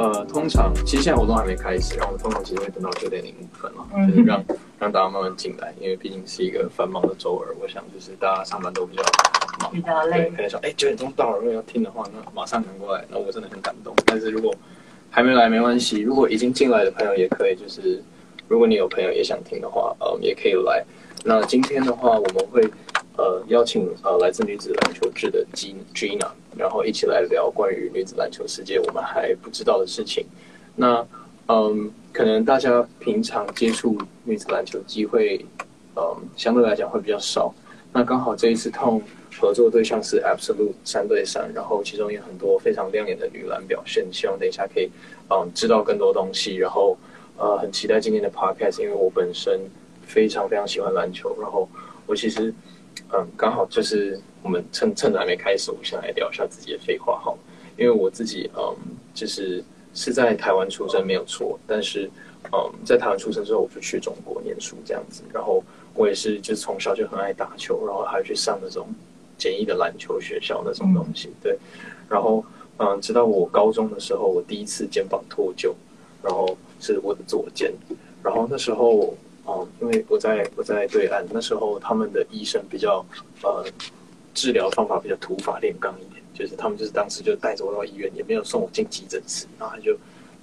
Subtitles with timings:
[0.00, 4.42] 呃，通常其实现在活动还没开始，然后我们通常其实会等到九点零五分嘛，就是让
[4.78, 9.02] 让大家慢慢进来，因为毕竟是一个繁忙的周二，我想就是大家上班都比较
[9.60, 13.94] 忙，比较累对，可能说哎九点钟到了，如果要听的话，那马上赶过来，那我真的很感动。
[14.06, 14.54] 但是如果
[15.10, 18.02] 还没来没关系，如果已经进来的朋友也可以，就是
[18.48, 20.82] 如果你有朋友也想听的话，呃，也可以来。
[21.24, 22.62] 那今天的话，我们会
[23.18, 30.24] 呃邀请呃来自女子篮球志的 Gina，然后一起来聊关于女子篮球世界我们还不知道的事情。
[30.76, 31.06] 那
[31.48, 35.44] 嗯，可能大家平常接触女子篮球机会，
[35.96, 37.52] 嗯，相对来讲会比较少。
[37.92, 39.02] 那刚好这一次痛
[39.40, 44.88] 合作对象是 Absolute 三对三，然后其中有很多非常亮眼的女篮表现，希望等一下可以
[45.28, 46.96] 嗯知道更多东西，然后
[47.36, 49.60] 呃很期待今天的 Podcast，因为我本身
[50.06, 51.68] 非常非常喜欢篮球，然后
[52.06, 52.54] 我其实
[53.12, 57.34] 嗯刚好就是我们趁趁着还没开始，我先来聊一下自己的废话哈，
[57.76, 58.76] 因为我自己嗯
[59.14, 59.62] 就是
[59.94, 62.10] 是在台湾出生没有错，但是
[62.52, 65.62] 嗯在台湾出生之后我就去中国念书这样子，然后
[65.94, 68.86] 我也是就是从小就很爱打球，然后还去上那种。
[69.42, 71.56] 简易的篮球学校那种东西，对。
[72.10, 72.44] 然后，
[72.76, 75.72] 嗯，直到我高中的时候，我第一次肩膀脱臼，
[76.22, 77.72] 然后是我的左肩。
[78.22, 79.14] 然后那时候，
[79.46, 83.02] 嗯，因为我在我在对岸，那时候他们的医生比较，
[83.42, 83.64] 呃，
[84.34, 89.96] 治疗方法比较土法炼钢一点，就是他们就是当时就带着我到医院，也没有送我进急诊室，然后他就，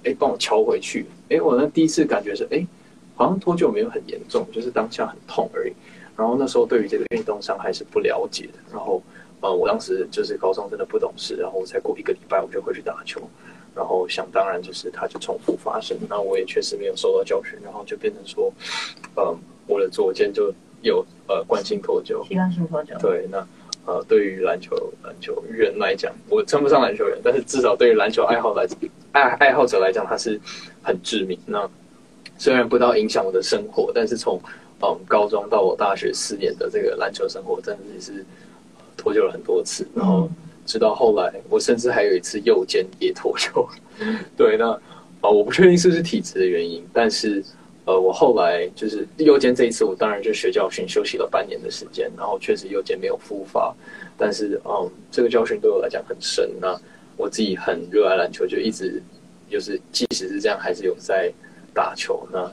[0.04, 1.06] 哎，帮我敲回去。
[1.30, 2.66] 哎，我那第一次感觉是，哎，
[3.14, 5.72] 好像脱臼没有很严重，就是当下很痛而已。
[6.16, 9.02] 然后那时候对于这个运动伤害是不了解的，然后
[9.40, 13.20] 呃，我当时就是高中真的不懂事，然后我才过一个礼拜我就回去打球，
[13.74, 18.52] 然后想当然就是它就重复发生，那我也确实没有受到教训，然后就变成说，
[19.14, 19.32] 呃，
[19.68, 23.46] 我的左肩就有呃惯性脱臼，习惯性脱臼，对，那
[23.88, 28.66] 呃对于篮球篮球人来讲，我称不上篮球人，但是至少对于篮球爱好来
[29.12, 30.38] 爱爱好者来讲，它是
[30.82, 31.38] 很致命。
[31.46, 31.66] 那
[32.36, 34.38] 虽然不到影响我的生活，但是从
[34.82, 38.24] 嗯，高中到我大学四年的这个篮球生活，真的是
[38.94, 39.88] 脱臼了很多次。
[39.94, 40.30] 然后
[40.66, 43.66] 直到后来，我甚至还有一次右肩也脱臼。
[44.36, 44.70] 对，那
[45.22, 47.42] 啊，我不确定是不是体质的原因，但是
[47.88, 53.74] 呃，我后来就是右肩这一次，我当然就学教训，休息了半年的时间，然后确实右肩没有复发。
[54.18, 56.50] 但是嗯，这个教训对我来讲很深。
[56.60, 56.78] 那
[57.16, 59.02] 我自己很热爱篮球，就一直
[59.50, 61.32] 就是即使是这样，还是有在
[61.72, 62.28] 打球。
[62.30, 62.52] 那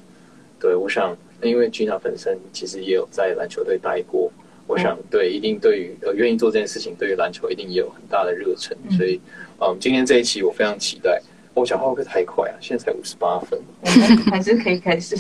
[0.60, 1.14] 对我想。
[1.42, 4.32] 因为 Gina 本身其实也有在篮球队待过，
[4.66, 9.20] 我想对一定对于呃愿意做这件事情，对于篮球一定也有很大的热忱，所以
[9.60, 11.22] 嗯，今天这一期我非常期待。
[11.56, 12.54] 我讲话会不会太快啊？
[12.62, 13.60] 现在才五十八分，
[14.30, 15.16] 还是可以开始。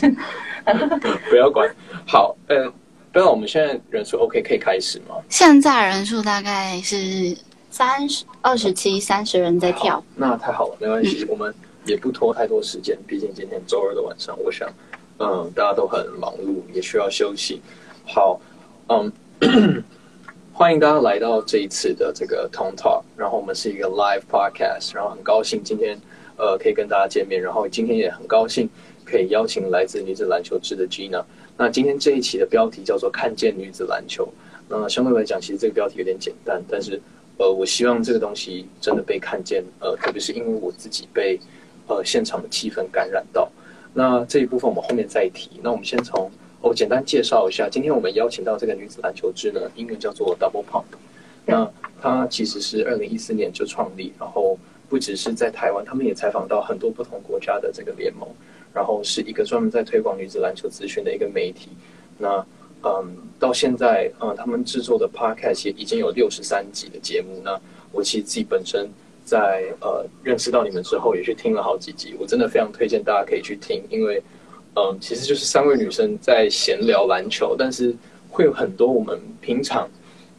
[1.30, 1.68] 不要管。
[2.06, 2.70] 好，呃，
[3.12, 5.16] 不知道我们现在人数 OK 可以开始吗？
[5.30, 7.36] 现在人数大概是
[7.72, 11.52] 三十二十七三十人在跳，那太好了，没关系，我们
[11.86, 14.70] 也不拖太多时间，毕竟今天周二的晚上，我想。
[15.18, 17.62] 嗯，大家都很忙碌，也需要休息。
[18.06, 18.38] 好，
[18.90, 19.10] 嗯，
[20.52, 23.02] 欢迎大家来到这一次的这个 Tone Talk。
[23.16, 25.98] 然后我们是一个 live podcast，然后很高兴今天
[26.38, 27.42] 呃可以跟大家见面。
[27.42, 28.70] 然后今天也很高兴
[29.04, 31.24] 可以邀请来自女子篮球志的 Gina。
[31.58, 34.28] 那今天这一期的标题叫做“看见女子篮球”。
[34.68, 37.00] 那相对来讲，其实这个标题有点简单，但是
[37.38, 39.64] 呃，我希望这个东西真的被看见。
[39.80, 41.40] 呃，特别是因为我自己被
[41.88, 43.50] 呃现场的气氛感染到。
[43.94, 45.52] 那这一部分我们后面再提。
[45.62, 46.30] 那我们先从
[46.62, 50.84] 我简单介绍一下，今天我们邀请到这个女子篮球志呢，英文叫做 Double Pump。
[51.46, 51.72] 那
[52.02, 54.58] 它其实是二零一四年就创立，然后
[54.90, 58.28] 不只是在台湾，他们也采访到很多不同国家的这个联盟，
[58.74, 61.70] 然后是一个专门在推广女子篮球资讯的一个媒体。
[62.18, 62.46] 那
[62.84, 67.42] 嗯，到现在嗯，他们制作的 Podcast 也已经有六十三集的节目。
[67.44, 67.60] 那
[67.92, 68.90] 我其实自己本身。
[69.28, 74.22] 在呃认识到你们之后，也去听了好几集，我真的非常推荐大家可以去听，因为
[74.76, 77.92] 嗯，其实就是三位女生在闲聊篮球，但是
[78.30, 79.90] 会有很多我们平常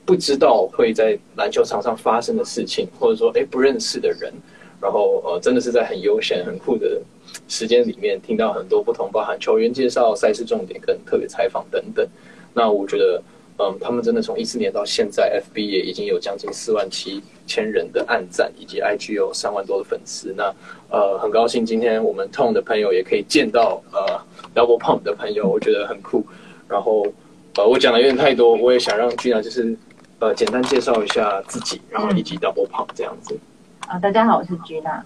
[0.06, 4.32] 不知道会在篮球场上发生的事情，或者说哎不认识的人，
[4.80, 7.02] 然后呃真的是在很悠闲很酷的
[7.48, 12.06] 时间里面听到很多不同，包含球员介绍、赛事重点跟特别采访等等。
[12.54, 13.22] 那我觉得
[13.58, 17.22] 嗯，他们真的从一四年到现在，FB 也已经有将近四万七。
[17.48, 20.34] 千人的暗赞，以及 IG 有三万多的粉丝。
[20.36, 20.52] 那
[20.90, 24.20] 呃，很高兴今天我们 Tone 的朋友也可以见到呃
[24.52, 26.26] Double Pump 的朋友，我觉得很酷。
[26.68, 27.06] 然后
[27.54, 29.76] 呃，我讲的有点太多，我也想让 Gina 就是
[30.18, 33.38] 呃简单介绍一下自己，然后以及 Double Pump 这样子。
[33.86, 35.00] 啊，大家好，我是 Gina，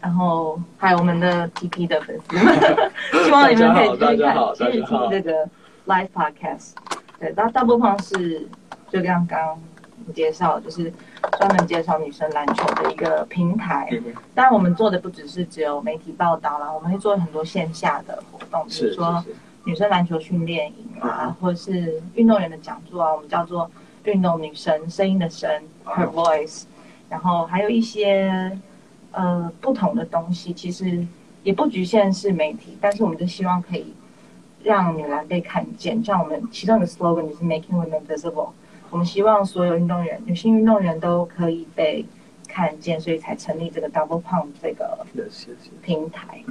[0.00, 2.58] 然后还有我们的 TP 的粉丝们，
[3.24, 5.48] 希望你们可以继续看，继续听这个
[5.86, 6.72] Live Podcast。
[7.20, 8.48] 对，那 Double Pump 是
[8.90, 9.58] 就刚刚。
[10.14, 10.90] 介绍，就是
[11.38, 13.86] 专门介绍女生篮球的一个平台。
[14.34, 19.22] 当然，我们做的不只是只有媒体报道啦，我们会做很多线下的活动，比如说，
[19.64, 23.70] 女生篮球训练营嗯啊，或者是运动员的讲座啊，我们叫做
[24.08, 25.50] 运动女神，声音的声
[25.84, 26.64] ，her 哦 voice，
[27.08, 28.58] 然后还有一些
[29.12, 31.06] 呃不同的东西，其实
[31.42, 33.94] 也不局限是媒体，但是我们就希望可以
[34.62, 38.50] 让女篮被看见，像我们其中的 slogan 就是 making women visible，
[38.90, 42.04] 我们希望所有运动员，女性运动员都可以被
[42.48, 45.06] 看见，所以才成立这个 double pump 这个
[45.82, 46.42] 平台。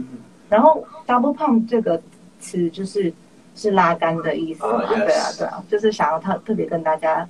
[0.49, 2.01] 然后 double pump 这个
[2.39, 3.11] 词就是
[3.53, 7.27] 是拉杆的意思嘛对啊，对啊，就是想要特特别跟大家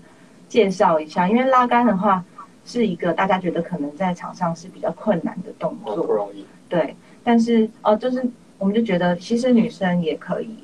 [0.48, 2.24] 介绍一下，因为拉杆的话
[2.66, 8.26] 是一个大家觉得可能在场上是比较困难的动作不，容易，对，但是哦，就是
[8.58, 10.58] 我们就觉得其实女生也可以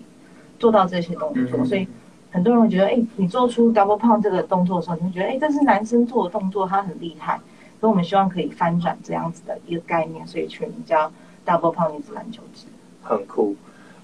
[0.60, 1.88] 做到这些动作，嗯所以
[2.32, 7.40] 很多人会觉得，哎，你做出 double pump 这个动作的时候，你会觉得，哎，这是男生做的动作，他很厉害，
[7.80, 11.12] 所以我们希望可以翻转这样子的一个概念，所以取名叫
[11.46, 12.66] double pump 女子篮球制。
[13.04, 13.56] 很酷。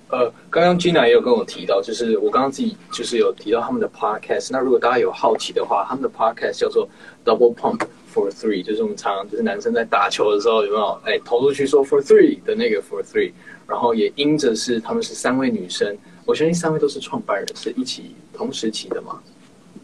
[0.09, 4.50] 呃，刚刚 Gina 也有跟我提到，就是我刚刚自己就是有提到他们的 podcast。
[4.51, 6.89] 那如果大家有好奇的话，他们的 podcast 叫做
[7.23, 13.31] Double Pump for Three，就是我们常常就是男生在打球的时候有没有哎投出去说 for three 的那个 for three，
[13.67, 15.95] 然后也因着是他们是三位女生，
[16.25, 19.19] 我相信三位都是创办人，是一起同时期的嘛。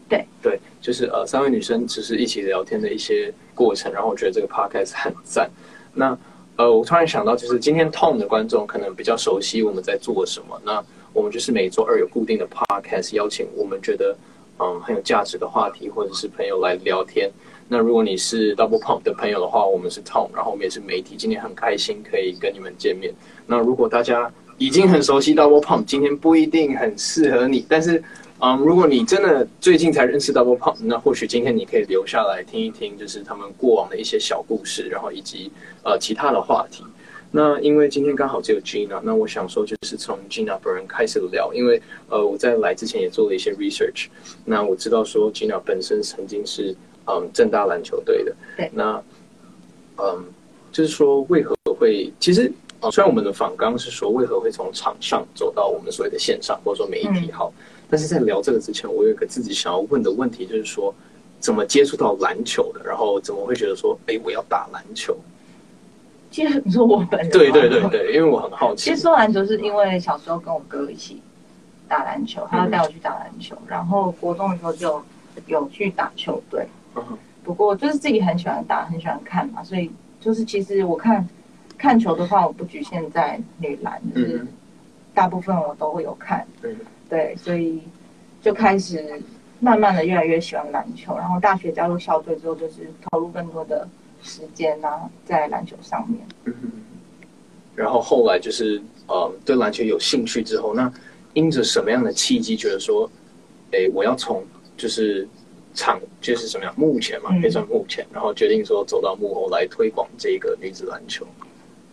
[0.08, 5.48] 对对，就是呃三位女生只是一起聊天的一些过程，然后我觉得这个 podcast 很赞。
[5.94, 6.18] 那
[6.56, 10.58] 呃，我突然想到，就是今天 Tom 的观众可能比较熟悉我们在做什么。
[10.64, 10.82] 那
[11.12, 14.16] 我们就是每周二有固定的 podcast，邀请我们觉得
[14.58, 17.30] 嗯很有价值的话题，或者是朋友来聊天。
[17.68, 23.12] 那如果你是 Double Pump 的朋友的话，我们是 Tom，然后我们也是媒体，今天很开心可以跟你们见面。
[23.46, 28.02] 那如果大家已经很熟悉 Double Pump，今天不一定很适合你，但是
[28.38, 35.50] 嗯，如果你真的最近才认识 Double Pump，那或许今天你可以留下来听一听，就是他们过往的一些小故事，然后以及
[35.82, 36.84] 呃其他的话题。
[37.30, 41.80] 那因为今天刚好只有 Gina，那我想说就是从 Gina 本人开始聊，因为
[42.10, 44.08] 呃我在来之前也做了一些 research，
[44.44, 49.02] 那我知道说 Gina 本身曾经是嗯正大篮球队的，对那
[49.96, 50.24] 嗯
[50.70, 52.52] 就是说为何会其实。
[52.78, 57.50] 呃虽然我们的访纲是说为何会从场上走到我们所谓的线上，或者说媒体好，
[57.88, 60.94] 但是在聊这个之前，我有一个自己想要问的问题，就是说
[61.38, 65.16] 怎么接触到篮球的，然后怎么会觉得说，哎，我要打篮球？
[66.30, 69.02] 其实你说我本人对对对对，因为我很好奇其实。
[69.02, 71.20] 说篮球是因为小时候跟我哥一起
[71.88, 75.00] 打篮球，他要带我去打篮球，然后国中的时候就
[75.46, 76.66] 有去打球队。
[76.96, 77.02] 嗯
[77.44, 79.88] 不过就是自己很喜欢打，很喜欢看嘛，所以
[80.20, 81.24] 就是其实我看
[81.78, 84.48] 看球的话，我不局限在女篮，就是嗯
[85.14, 86.44] 大部分我都会有看。
[86.64, 86.76] 嗯
[87.08, 87.80] 对，所以
[88.42, 89.22] 就开始
[89.60, 93.88] 慢慢的越来越喜欢篮球，然后大学加入校队之后，就是投入更多的
[94.22, 96.20] 时间啊在篮球上面。
[96.44, 96.70] 嗯哼。
[97.74, 100.92] 然后后来就是呃对篮球有兴趣之后，那
[101.34, 103.10] 因着什么样的契机，觉得说，
[103.72, 104.42] 哎，我要从
[104.76, 105.28] 就是
[105.74, 107.40] 场就是什么样幕前嘛，嗯。
[107.42, 111.26] 可以算幕前，然后决定说走到幕后来推广这个女子篮球，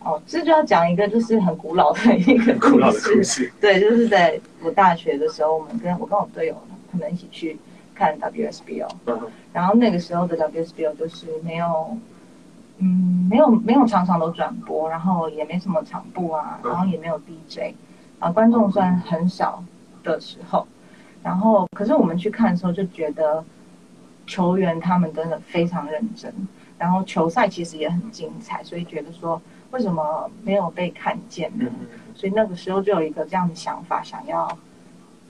[0.04, 3.52] 哦，这就要讲一个就是很古老的一个古老的事故事。
[3.60, 6.56] 对，就是在我大学的时候，我们跟我跟我队友
[6.92, 7.56] 他们一起去
[7.94, 9.20] 看 WSBL，嗯。
[9.52, 11.96] 然后那个时候的 WSBL 就是没有，
[12.78, 16.70] 嗯，没有没有常常都转播，然后也没什么场布啊，嗯。
[16.70, 17.74] 然后也没有 DJ，
[18.18, 19.64] 啊，观众虽然很少
[20.02, 20.66] 的时候，
[21.22, 23.42] 然后可是我们去看的时候就觉得
[24.26, 26.30] 球员他们真的非常认真，
[26.76, 29.40] 然后球赛其实也很精彩，所以觉得说
[29.74, 31.64] 为什么没有被看见呢？
[31.68, 34.56] 嗯所以那个时候就有一个这样的想法，想要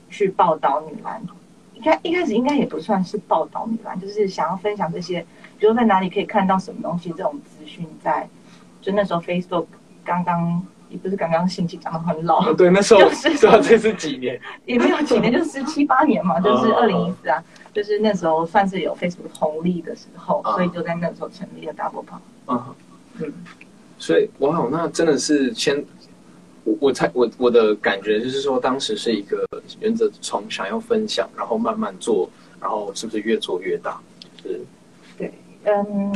[0.07, 1.19] 去报道女篮。
[1.73, 5.25] 一开一开始应该也不算是报道女篮，就是想要分享这些，
[5.57, 8.29] 比如在哪里可以看到什么东西这种资讯在。
[8.83, 9.65] 就那时候 Facebook
[10.03, 22.05] 刚刚也不是刚刚兴起，讲的很老，哦，对，那时候 就是知道这是几年， 也没有几年，就是七八年嘛， 就是哦二零一四啊，就是那时候算是有 Facebook 红利的时候，哦所以就在那时候成立了 Double。
[22.47, 22.63] 嗯。
[23.17, 23.33] 嗯，
[24.05, 25.83] 所以哇，那真的是先，
[26.63, 29.43] 我我猜我我的感觉就是说，当时是一个
[29.79, 32.29] 原则从想要分享，然后慢慢做，
[32.61, 33.99] 然后是不是越做越大？
[34.43, 34.61] 是
[35.17, 35.33] 对，
[35.63, 36.15] 嗯，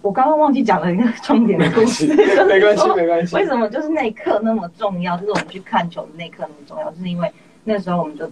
[0.00, 5.14] 我刚刚忘记讲了一个重点的故事，没关系没关系为什么就是那一刻那么重要？
[5.18, 7.30] 就是我们去看球的那一刻那么重要，就是因为
[7.64, 8.26] 那时候我们就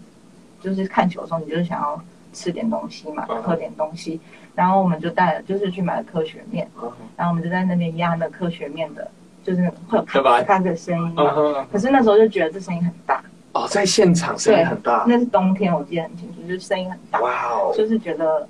[0.63, 3.43] 就是看球的时候，你就是想要吃点东西嘛，嗯。
[3.43, 4.21] 喝点东西，
[4.55, 6.91] 然后我们就带了，就是去买了科学面，嗯。
[7.17, 9.11] 然后我们就在那边压那科学面的，
[9.45, 11.67] 就是会有咔咔的声音嘛。
[11.73, 18.47] 可是那时候就觉得这声音很大，哦，在现场声音很大，那是冬天，我记得很清楚，就是声音很大，哇哦，就是觉得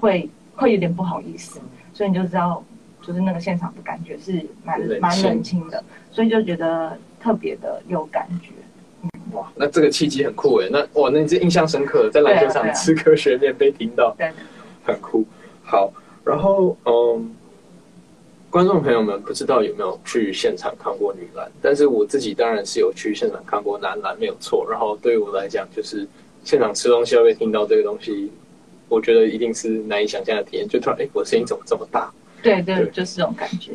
[0.00, 1.60] 会会有点不好意思，
[1.92, 2.62] 所以你就知道，
[3.02, 8.50] 就是那个现场的感觉是蛮蛮冷清的，所以就觉得特别的有感觉。
[9.32, 10.68] 哇，那这个契机很酷哎。
[10.70, 14.30] 那哇，那你这印象深刻，在篮球场吃科学面被听到，对，
[14.84, 15.24] 很酷。
[15.62, 15.92] 好，
[16.24, 17.34] 然后嗯，
[18.50, 24.66] 观众朋友们不知道有没有去现场看过女篮，但是我自己当然是有去现场看过男篮，没有错。
[24.70, 26.06] 然后对于我来讲，就是
[26.44, 28.32] 现场吃东西要被听到这个东西，
[28.88, 30.66] 我觉得一定是难以想象的体验。
[30.66, 32.10] 就突然，哎，我声音怎么这么大？
[32.42, 33.72] 对对，对就是这种感觉。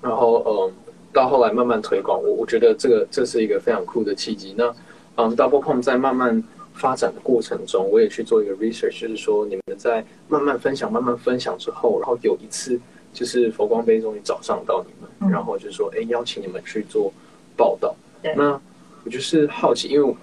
[0.00, 0.72] 然后嗯，
[1.12, 4.54] 到后来慢慢推广，我我觉得这个这是一个非常酷的契机。
[4.56, 4.74] 那
[5.16, 6.42] 嗯，Double Pump 在慢慢
[6.74, 12.80] 发展的过程中，我也去做一个 research，就是说你们在慢慢分享、慢慢分享之后，然后有一次
[13.12, 17.12] 就是佛光杯终于找上到你们，嗯然后就说哎邀请你们去做
[17.56, 17.94] 报道。
[18.36, 18.60] 那
[19.04, 20.14] 我就是好奇，因为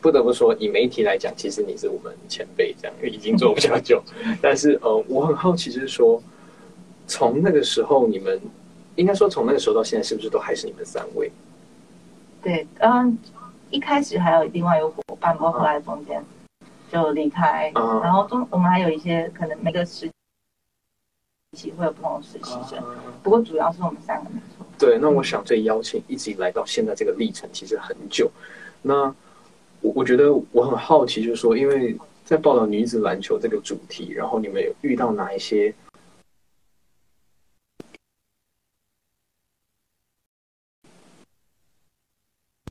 [0.00, 4.02] 不得不说，以媒体来讲，其实你是我们前辈，这样因为已经做比较久。
[4.40, 6.22] 但是呃，我很好奇，就是说
[7.06, 8.40] 从那个时候你们。
[8.96, 11.30] 应该说，从那个时候到现在，是不是都还是你们三位？
[12.42, 13.18] 对，嗯，
[13.76, 16.24] 一开始还有另外有伙伴，包括后来中间
[16.90, 20.10] 就离开，嗯然后中我们还有一些可能每个时
[21.54, 22.82] 期会有不同的实习生，
[23.22, 24.64] 不过主要是我们三个没错。
[24.78, 28.30] 对，那我想这邀请一直以来到现在这个历程其实很久。
[28.80, 29.14] 那
[29.82, 35.74] 我我觉得我很好奇，就是说，因为在报道女子篮球这个主题，然后你们有遇到哪一些？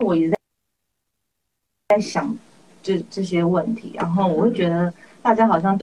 [0.03, 0.37] 我一直在
[1.87, 2.35] 在想
[2.81, 5.79] 这这些问题，然后我会觉得大家好像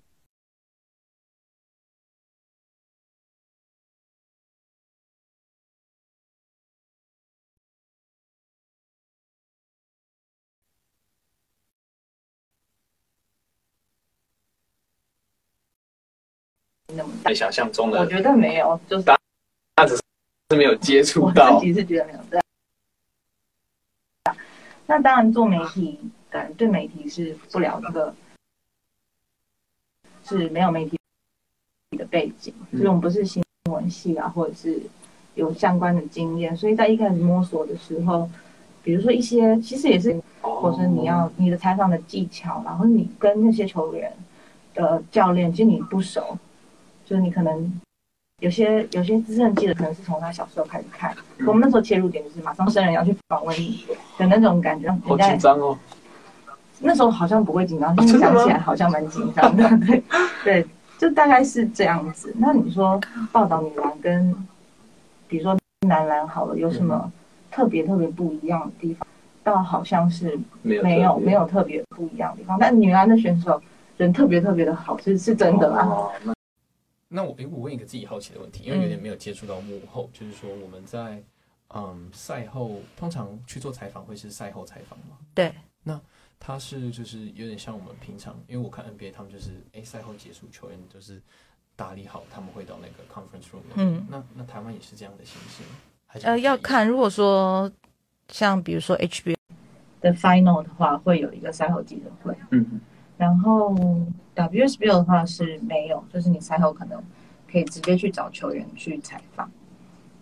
[16.95, 19.05] 那么大，想象中的，我觉得没有，就是
[20.51, 21.67] 是没有接触我到自。
[21.67, 22.42] 己是觉得没有这样。
[24.87, 25.99] 那当然，做媒体，
[26.57, 28.15] 对媒体是不了这个，
[30.25, 30.99] 是没有媒体
[31.97, 34.81] 的背景，就是我们不是新闻系啊，或者是
[35.35, 38.29] 有相关的经验，所以在一开始摸索的时候，
[38.83, 44.13] 比如说一些，其实也是，或者是你要你的采访的技巧，然后你跟那些球员
[44.75, 46.37] 的教练，其实你不熟，
[47.07, 47.81] 就是你可能
[48.43, 53.85] 有些有些资深记者可能是从他小时候开始看，嗯我们那时候切入点就是马上生人要去访问你
[54.19, 55.79] 的那种感觉，让好人家紧张哦。
[56.81, 60.03] 那时候好像不会紧张，现在真的吗想起来好像蛮紧张的，对
[60.43, 60.67] 对，
[60.99, 62.35] 就大概是这样子。
[62.37, 64.35] 那你说报道女篮跟
[65.29, 65.57] 比如说
[65.87, 67.13] 男篮好了，有什么
[67.49, 69.07] 特别特别不一样的地方？
[69.45, 73.63] 倒好像是没有没有特别没有特别不一样的地方，但女篮的选手
[73.99, 75.87] 人特别特别的好，是是真的啊。
[75.87, 76.11] 哦
[77.13, 81.23] 那那我诶，我问一个自己好奇的问题，因为有点没有接触到幕后，就是说我们在
[81.69, 85.19] 嗯赛后通常去做采访会是赛后采访吗？
[85.35, 86.01] 对，那
[86.41, 91.21] 他是就是有点像我们平常，因为我看 NBA 他们就是诶赛后结束球员就是
[91.77, 93.63] 打理好，他们会到那个 conference room。
[93.77, 95.77] 嗯那那台湾也是这样的形式吗？
[96.07, 97.71] 还是呃，要看，如果说
[98.29, 99.35] 像比如说 HBO
[100.01, 102.81] 的 final 的话会有一个赛后记者会，嗯，
[103.23, 103.73] 然后
[104.35, 107.01] WSBL 的话是没有，就是你赛后可能
[107.49, 109.49] 可以直接去找球员去采访，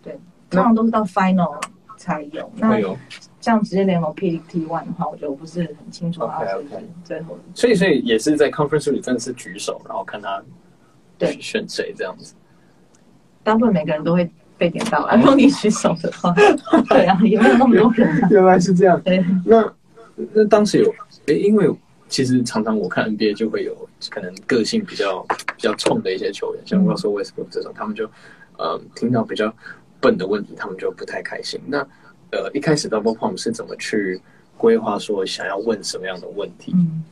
[0.03, 0.19] 对，
[0.51, 1.59] 通常都是到 final
[1.97, 2.47] 才有。
[2.57, 2.95] 那会有。
[3.39, 7.41] 像直接联盟 PDT One 的话，我觉得我不是很清楚 OK，它是不是 OK 最后的。
[7.55, 10.39] 所以所以也是在 conference 里真的是举手，然后看他
[11.17, 12.35] 对选谁这样子。
[13.41, 14.29] 大部分每个人都会
[14.59, 16.31] 被点到啊，如果你举手的话，
[16.87, 18.27] 对啊，也没有那么多人啊。
[18.29, 19.01] 原来是这样。
[19.01, 19.73] 对，那
[20.33, 20.93] 那当时有
[21.25, 21.67] 哎，因为
[22.11, 23.73] 其实常常我看 NBA 就会有
[24.09, 28.05] 可能个性比较比较冲的一些球员，像 Russell Westbrook 这种，他们就
[28.57, 29.51] 呃听到比较
[30.01, 31.59] 笨的问题，他们就不太开心。
[31.65, 31.79] 那
[32.31, 34.21] 呃一开始 Double Pump 是怎么去
[34.57, 36.73] 规划说想要问什么样的问题？
[36.75, 37.03] 嗯，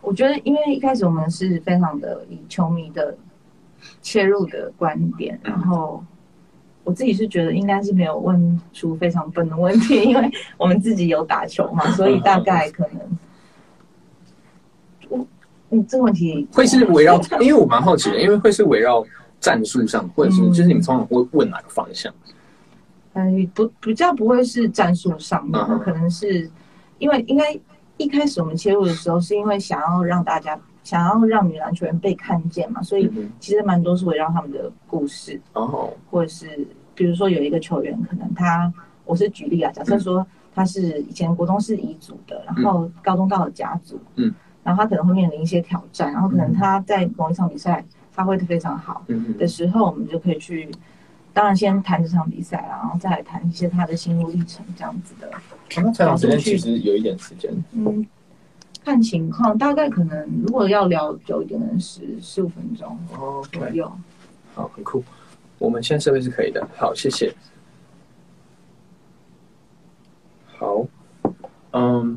[0.00, 3.16] 我觉得因为一开始我们是非常的以球迷的
[4.02, 6.02] 切入的观点，嗯然后
[6.84, 13.23] 我自己是觉得应该是没有问出非常笨的问题，因为我们自己有打球嘛，所以大概可能，我
[15.76, 19.04] 嗯这个问题会是围绕，因为我蛮好奇的，因为会是围绕
[19.40, 20.52] 战术上，或者是嗯。
[20.52, 22.12] 就是你们通常会问哪个方向？
[23.14, 26.50] 嗯，不比较不会是战术上面，可能是
[26.98, 27.58] 因为应该
[27.96, 38.72] 一开始我们切入的时候，是因为想要让大家想要让女篮球员被看见嘛，所以嗯其实蛮多是围绕他们的故事，哦，或者是比如说有一个球员，可能他
[39.04, 49.04] 我是举例啊，假设说他是以前国中是乙组的，然后高中到了甲组，嗯，然后他可能会面临一些挑战，然后可能他在某一场比赛发挥的非常好
[49.38, 50.68] 的时候，我们就可以去，
[51.32, 55.30] 当然先谈这场比赛啦，然后再来谈一些他的心路历程这样子的。
[55.76, 58.06] 那采访时间其实有一点时间，嗯，
[58.84, 62.98] 看情况，大概可能如果要聊久一点，可能十十五分钟
[63.52, 63.90] 左右。
[64.54, 65.04] 好，很酷。
[65.58, 67.34] 我们现在设备是可以的，好，谢谢。
[70.56, 70.86] 好，
[71.72, 72.16] 嗯，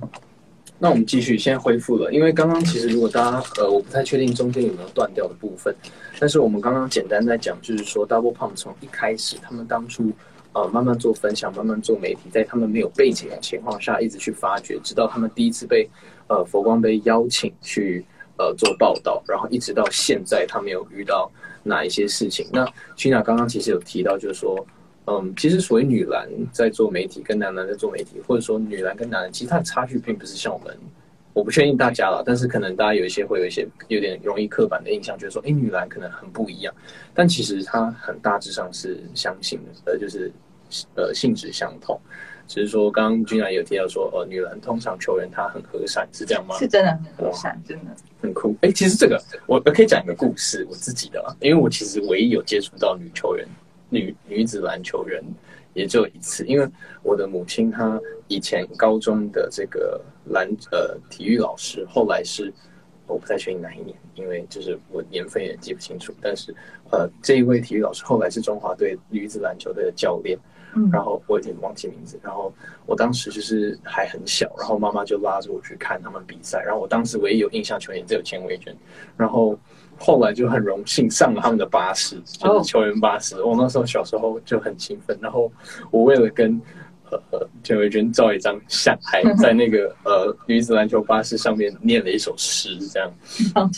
[0.79, 2.11] 那我们继续，现在恢复了。
[2.13, 5.75] 因为刚刚其实如果大家呃，我不太确定中间有没有断掉的部分，
[6.19, 10.11] 但是我们刚刚简单在讲，就是说 Double Pump 从一开始，他们当初
[10.53, 15.89] 呃慢慢做分享，慢慢做媒体，在他们没有背景的情况下，一直去发掘，直到他们第一次被
[16.27, 18.05] 呃佛光杯邀请去
[18.37, 21.31] 呃做报道，然后一直到现在，他们有遇到
[21.63, 22.45] 哪一些事情。
[22.53, 22.63] 那
[22.95, 24.63] Gina 刚刚其实有提到，就是说。
[25.09, 30.77] 嗯，其实所谓女篮在做媒体，跟男篮在做媒体，或者说女篮跟男篮，其实它的差距并不是像我们，
[31.33, 36.73] 我不确定大家了，但是可能大家有一些会有一些有点容易刻板的印象，觉得说，哎，女篮可能很不一样，
[37.13, 40.29] 但其实它很大致上是相信的，呃，就是
[40.95, 41.97] 呃性质相同，
[42.45, 46.57] 只是说刚刚君然有提到说，呃，女篮通常球员她很和善，是这样吗？
[46.57, 47.85] 是真的很和善，真的。
[48.19, 48.53] 很酷。
[48.61, 53.47] 哎、其实这个我我可以讲一个故事，我自己的啦，因为我其实唯一有接触到女球员、
[53.89, 55.23] 女女子篮球员，
[55.73, 56.67] 也就一次，因为
[57.03, 62.53] 我的母亲她以前高中的这个篮呃体育老师，后来是
[63.05, 66.53] 我不太确定哪一年，因为就是我年份也记不清楚，但是
[66.91, 70.37] 呃这一位体育老师后来是中华队女子篮球队的教练。
[70.75, 72.53] 嗯，然后我已经忘记名字，然后
[72.85, 78.75] 我当时就是还很小，然后妈妈就拉着我去看他们比赛，然后我当时唯一有印象球员只有钱伟娟，
[79.15, 79.57] 然后
[79.99, 85.51] 后来就很荣幸上了他们的巴士，就是球员巴士，我那时候小时候就很兴奋，然后
[85.91, 86.61] 我为了跟
[87.09, 93.11] 呃呃钱维娟照一张相，还在那个 呃女子篮球巴士上面念了一首诗，这样。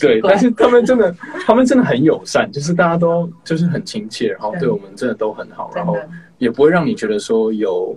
[0.00, 1.14] 对，但是他们真的，
[1.46, 5.96] 他们真的很友善，就是大家都就是很亲切，然后对我们真的都很好，然后
[6.38, 7.96] 也不会让你觉得说有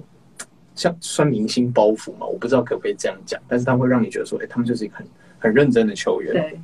[0.76, 5.08] 像算明星包袱嘛，我不知道可不可以这样讲，但是他会让你觉得说，哎、他们就是一个很
[5.40, 6.34] 很认真的球员。
[6.34, 6.60] 对，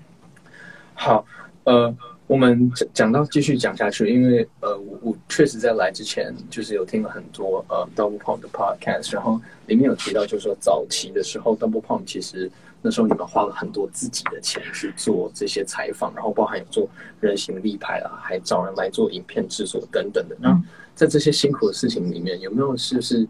[0.93, 1.25] 好，
[1.69, 12.51] 呃，我们讲讲到继续讲下去，因为呃，我我确实在来之前就是有听了很多呃 Double Pump 的 podcast，然后里面有提到，就是说早期的时候 Double Pump 其实
[12.81, 20.35] 那时候你们花了很多自己的钱去做这些采访，然后包含有做人形立牌啊，还找人来做影片制作等等的。
[20.39, 20.59] 那
[20.95, 23.27] 在这些辛苦的事情里面，有没有是不是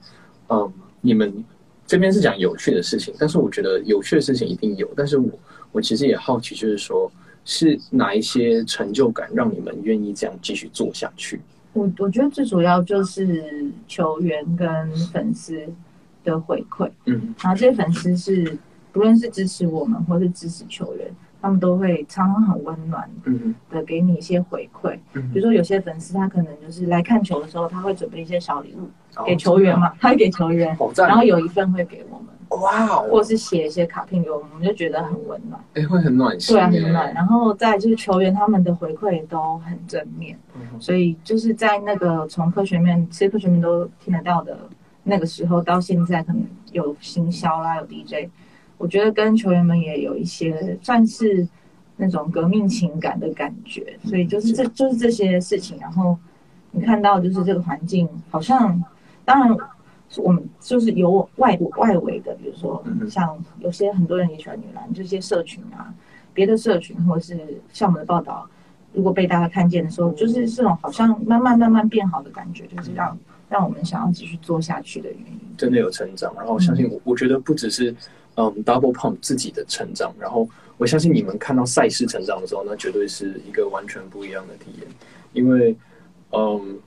[0.48, 0.72] 嗯，
[1.02, 1.44] 你们
[1.86, 5.30] 这边是讲有趣的事情，但是我觉得有趣的事情一定有，但是我
[5.74, 7.12] 我其实也好奇，就是说。
[7.46, 11.40] 是哪一些成就感让你们愿意这样继续做下去？
[11.74, 15.68] 我我觉得最主要就是球员跟粉丝
[16.24, 18.58] 的回馈，嗯然后这些粉丝是
[18.92, 21.08] 不论是支持我们或是支持球员，
[21.40, 24.98] 他们都会常常很温暖嗯的给你一些回馈。
[25.14, 30.76] 嗯比如说有些粉丝他可能就是来看球的时候，他会准备一些小礼物哦给球员嘛，他会给球员！
[30.98, 35.64] 然后有一份会给我们，哇哦，或是写一些卡片给我们，我们就觉得很温暖。
[35.76, 37.14] 哎、会很暖心，对啊，很暖。。
[37.14, 44.58] 然后再就是球员他们的回馈都很正面，嗯所以就是在那个从科学面、其实科学面都听得到的
[45.04, 48.28] 那个时候到现在，可能有行销啦，有 DJ，
[48.80, 51.48] 我觉得跟球员们也有一些算是
[51.98, 56.18] 那种革命情感的感觉，所以就是这就是这些事情，然后
[56.72, 58.84] 你看到就是这个环境好像，
[59.24, 59.58] 当然。
[60.18, 65.94] 我们就是有外部外围的，比如说像有些很多人也喜欢女篮，这些社群啊，
[66.34, 68.50] 别的社群或者是像我们的报道，
[68.94, 73.18] 如果被大家看见的时候，就是这种好像慢慢慢慢变好的感觉，就是让
[73.50, 75.40] 让我们想要继续做下去的原因。
[75.58, 76.34] 真的有成长。
[76.36, 77.96] 然后我相信我，我觉得不只是
[78.36, 84.88] 嗯 Double Pump 自己的成长，然后我相信你们看到赛事成长的时候，那绝对是一个完全不一样的体验。
[85.34, 85.76] 因为
[86.32, 86.80] 嗯，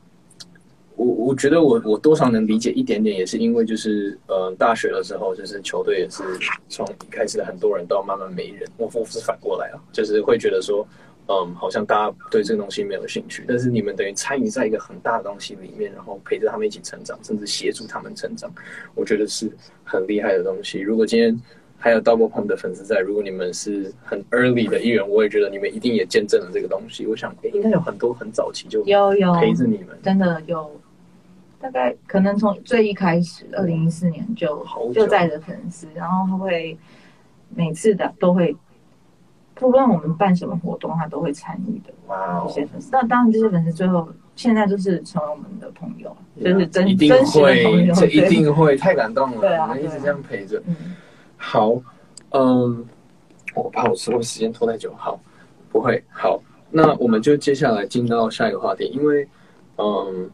[0.96, 6.22] 我我觉得我我多少能理解一点点，也是因为就是呃大学的时候，就是球队也是
[6.68, 10.86] 从一开始的很多人到慢慢没人，我我是反过来啊，就是会觉得说。
[11.28, 18.52] 嗯，好像大家对这个东西没有兴趣，但是你们等于参与在一个很大的东西里面，然后陪着他们一起成长，甚至协助他们成长，
[18.96, 19.48] 我觉得是
[19.84, 20.80] 很厉害的东西。
[20.80, 21.40] 如果今天
[21.78, 27.06] 还有 Double Pump 的粉丝在，如果你们是很 early 的一员，我也觉得你们一定也见证了这个东西。
[27.06, 30.68] 我想诶应该有很多很早期就有有陪着你们，真的有，
[31.62, 36.76] 大概可能从最一开始，二零一四年就就在的粉丝，然后他会
[37.54, 38.54] 每次的都会，
[39.54, 41.94] 不论我们办什么活动，他都会参与的。
[42.08, 50.60] 哇哦，这些粉丝，那当然这些粉丝最后现在就是成为我们的朋友，就是真一定真实的朋会，友，这一定会，太感动了，对啊一直这样陪着。
[50.66, 50.76] 嗯，
[51.36, 51.80] 好，
[52.30, 52.84] 嗯，
[53.54, 55.20] 我怕我说时间拖太久，好，
[55.70, 59.28] 不会，好，那我们就接下来进到下一个话题，因为，
[59.76, 60.28] 嗯，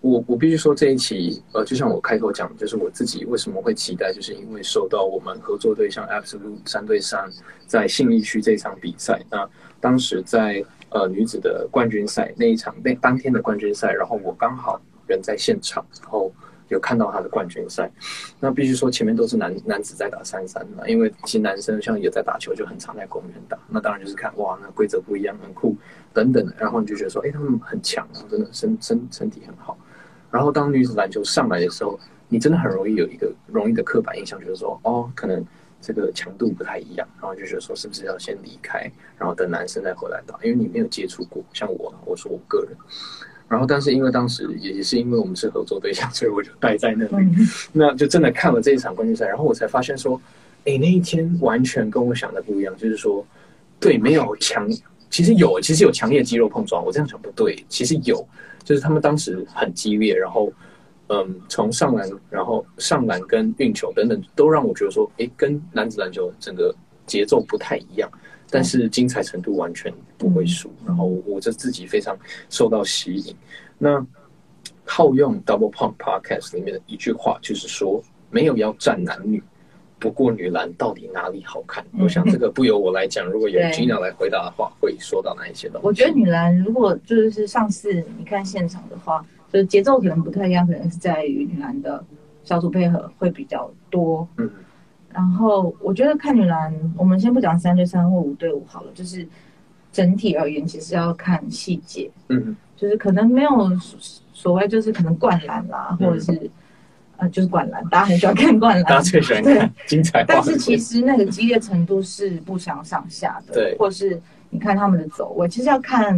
[0.00, 7.28] 我我必须说这一期，呃，就像我开头讲，就是我自己为什么会期待，就是因为受到我们合作对象 Absolute 三对三
[7.66, 9.48] 在信义区这场比赛，那
[9.80, 16.32] 当时在呃女子的冠军赛那一场那当天的冠军赛，然后我刚好人在现场，然后。
[16.70, 17.90] 有看到他的冠军赛，
[18.38, 23.58] 那必须说前面都是男男子在打三三嘛，因为其实男生像也在打球，就很常在公园打。
[23.70, 25.74] 那当然就是看哇，那规则不一样，很酷
[26.12, 26.52] 等等的。
[26.58, 29.78] 然后你就觉得说，哎，他们很强，真的身身身体很好。
[30.30, 35.44] 然后当女子篮球上来的时候，你真的很容易有一个容易的刻板印象，就是说，哦，可能
[35.80, 37.08] 这个强度不太一样。
[37.20, 40.38] 然后就觉得说，是不是要先离开，然后等男生再回来打？
[40.42, 42.76] 因为你没有接触过，像我，我说我个人。
[43.48, 47.32] 然后，但是因为当时也是因为我们是合作对象，所以我就待在那里。
[47.72, 50.20] 那就真的看了这一场冠军赛，然后我才发现说，
[50.66, 52.76] 哎，那一天完全跟我想的不一样。
[52.76, 53.26] 就是说，
[53.80, 54.68] 对，没有强，
[55.10, 56.84] 其实有，其实有强烈肌肉碰撞。
[56.84, 58.26] 我这样想不对，其实有，
[58.64, 60.52] 就是他们当时很激烈，然后，
[61.08, 66.74] 嗯，从上篮，然后上篮跟运球等等，都让我觉得说，哎，跟男子篮球整个
[67.06, 68.10] 节奏不太一样。
[68.50, 72.16] 但是精彩程度完全不会输，然后我这自己非常
[72.48, 73.36] 受到吸引。
[73.76, 74.02] 那
[74.86, 79.42] 套用 Double Pump Podcast 里面的一句话就是说，没有要战男女，
[79.98, 81.84] 不过女篮到底哪里好看？
[81.98, 85.86] 我想这个不由我来讲，如果有 Gina 来回答的话，会说到哪一些东西？
[85.86, 92.04] 我觉得女篮如果就是上次你看现场的话，就是节奏可能不太一样，可能是在于女篮的
[92.44, 94.26] 小组配合会比较多。
[94.36, 94.48] 嗯。
[95.10, 99.26] 然后我觉得看女篮，我们先不讲三对三或五对五好了，就是
[99.90, 102.10] 整体而言，其实要看细节。
[102.28, 103.50] 嗯，就是可能没有
[104.32, 106.48] 所谓，就是可能灌篮啦，或者是
[107.18, 110.24] 呃，就是灌篮，大家很喜欢看灌篮，大家最喜欢看精彩。
[110.26, 113.76] 但是其实那个激烈程度是不相上下的，对。
[113.76, 116.16] 或是你看他们的走位，其实要看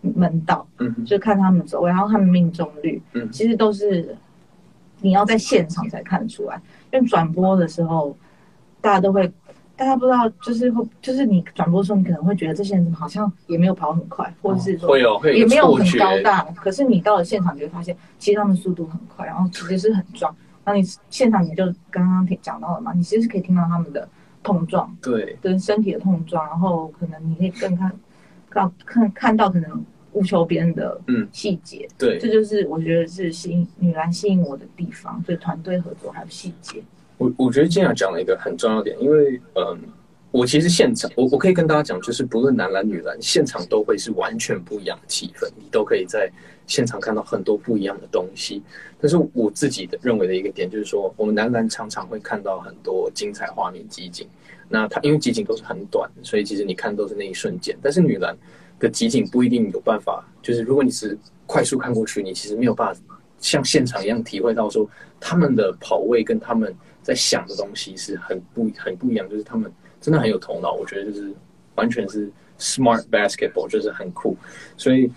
[0.00, 4.16] 门道，嗯，就看他们的走位，然后他们命中率，嗯，其实都是
[5.00, 6.60] 你要在现场才看得出来。
[6.92, 8.16] 因为转播的时候，
[8.80, 9.30] 大家都会，
[9.76, 14.96] 大家不知道，就是会，就是你转播的时候，你可能会觉得这些人好像也没有跑很快，或者是说
[15.32, 16.42] 也没有很高大。
[16.56, 20.34] 可是你到了现场，你会发现，其实他们速度很快，然后其实是很壮。
[20.64, 24.08] 然后你现场你就刚刚听讲到了嘛，你其实是可以听到他们的
[24.42, 27.92] 碰撞，对，跟身体的碰撞，然后可能你可以更看，
[28.48, 29.84] 看看看到可能。
[30.12, 36.82] 无球边的嗯细节，对，这就是我觉得是吸引女篮吸引我的地方，所以团队合作还有细节。
[37.18, 39.78] 我我觉得这样讲了一个很重要点，因为嗯，
[40.30, 46.30] 我其实现场我我可以跟大家讲，就是不论男篮女篮，现场都会是完全不一样的气氛，你都可以在
[46.66, 48.62] 现场看到很多不一样的东西。
[49.00, 54.26] 但是我自己的认为的一个点就是说，我们男篮常常会看到很多精彩画面集锦，
[54.68, 57.76] 那它因为集锦都是很短，所以其实你看都是那一瞬间。
[57.82, 58.36] 但是女篮。
[58.78, 63.00] 的集锦不一定有办法，就是如果你是快速看过去，你其实没有办法
[63.40, 64.86] 像现场一样体会到说
[65.18, 66.76] 他们的跑位跟他们
[67.06, 71.32] 在想的东西是很不很不一样，就是他们真的很有头脑，我觉得就是
[71.76, 74.36] 完全是 smart basketball，就是很酷。
[74.76, 75.08] 所以，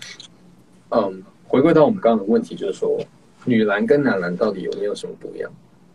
[0.90, 3.04] 嗯，回归到我们刚刚的问题，就是说
[3.44, 5.50] 女篮跟男篮到底有没有什么不一样？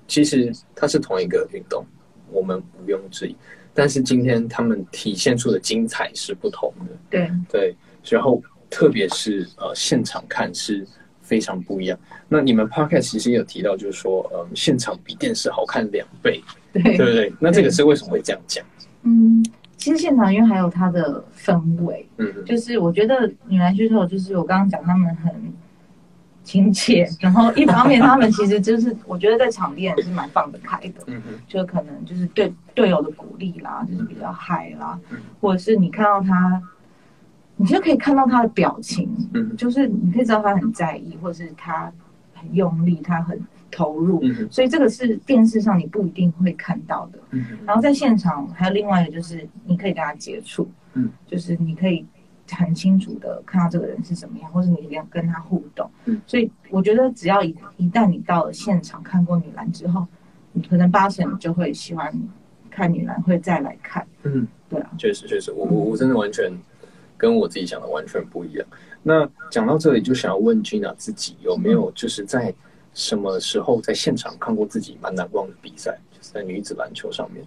[0.05, 1.85] 其实它是同一个运动，
[2.29, 3.35] 我们毋庸置疑。
[3.73, 10.85] 但是今天他们体现出的精彩是不同的，对对，然后特别是呃现场看是
[11.25, 11.99] 非常不一样。
[12.29, 17.33] 那你们 podcast 其实有提到，就是说嗯现场比电视好看两倍，对对不对？
[17.39, 18.63] 那这个是为什么会这样讲？
[19.03, 19.43] 嗯，
[19.75, 25.33] 其实现场因为还有它的氛围，嗯，就是我觉得女篮选手就是我刚刚讲他们很。
[26.45, 34.99] 亲切， 然后一方面他们其实就是我觉得在场边是蛮放得开的，嗯就可能就是对队友的鼓励啦，就是比较嗨啦，
[35.41, 36.61] 或者是你看到他，
[37.57, 41.91] 你就可以看到他的表情，嗯，就是你可以知道他很在意，或者是他
[42.33, 43.39] 很用力，他很
[43.71, 44.47] 投入，嗯。
[44.51, 47.45] 所以这个是电视上你不一定会看到的，嗯。
[47.65, 52.05] 然后在现场还有另外一个就是你可以跟他接触，嗯，就是你可以。
[52.47, 60.05] 很清楚的看到这个人是什么样，或者你跟跟他互动，嗯，所以我觉得只要一一旦你到了现场看过女篮之后，
[60.53, 62.13] 你可能八成就会喜欢
[62.69, 66.53] 看女篮，会再来看，嗯，对啊，确实确实，我我我真的完全
[67.17, 68.67] 跟我自己想的完全不一样。
[69.03, 72.53] 那讲到这里，就想要问 Gina 自己有没有就是在
[72.93, 77.45] 什么时候在现场看过自己蛮难忘的比赛，就是在女子篮球上面。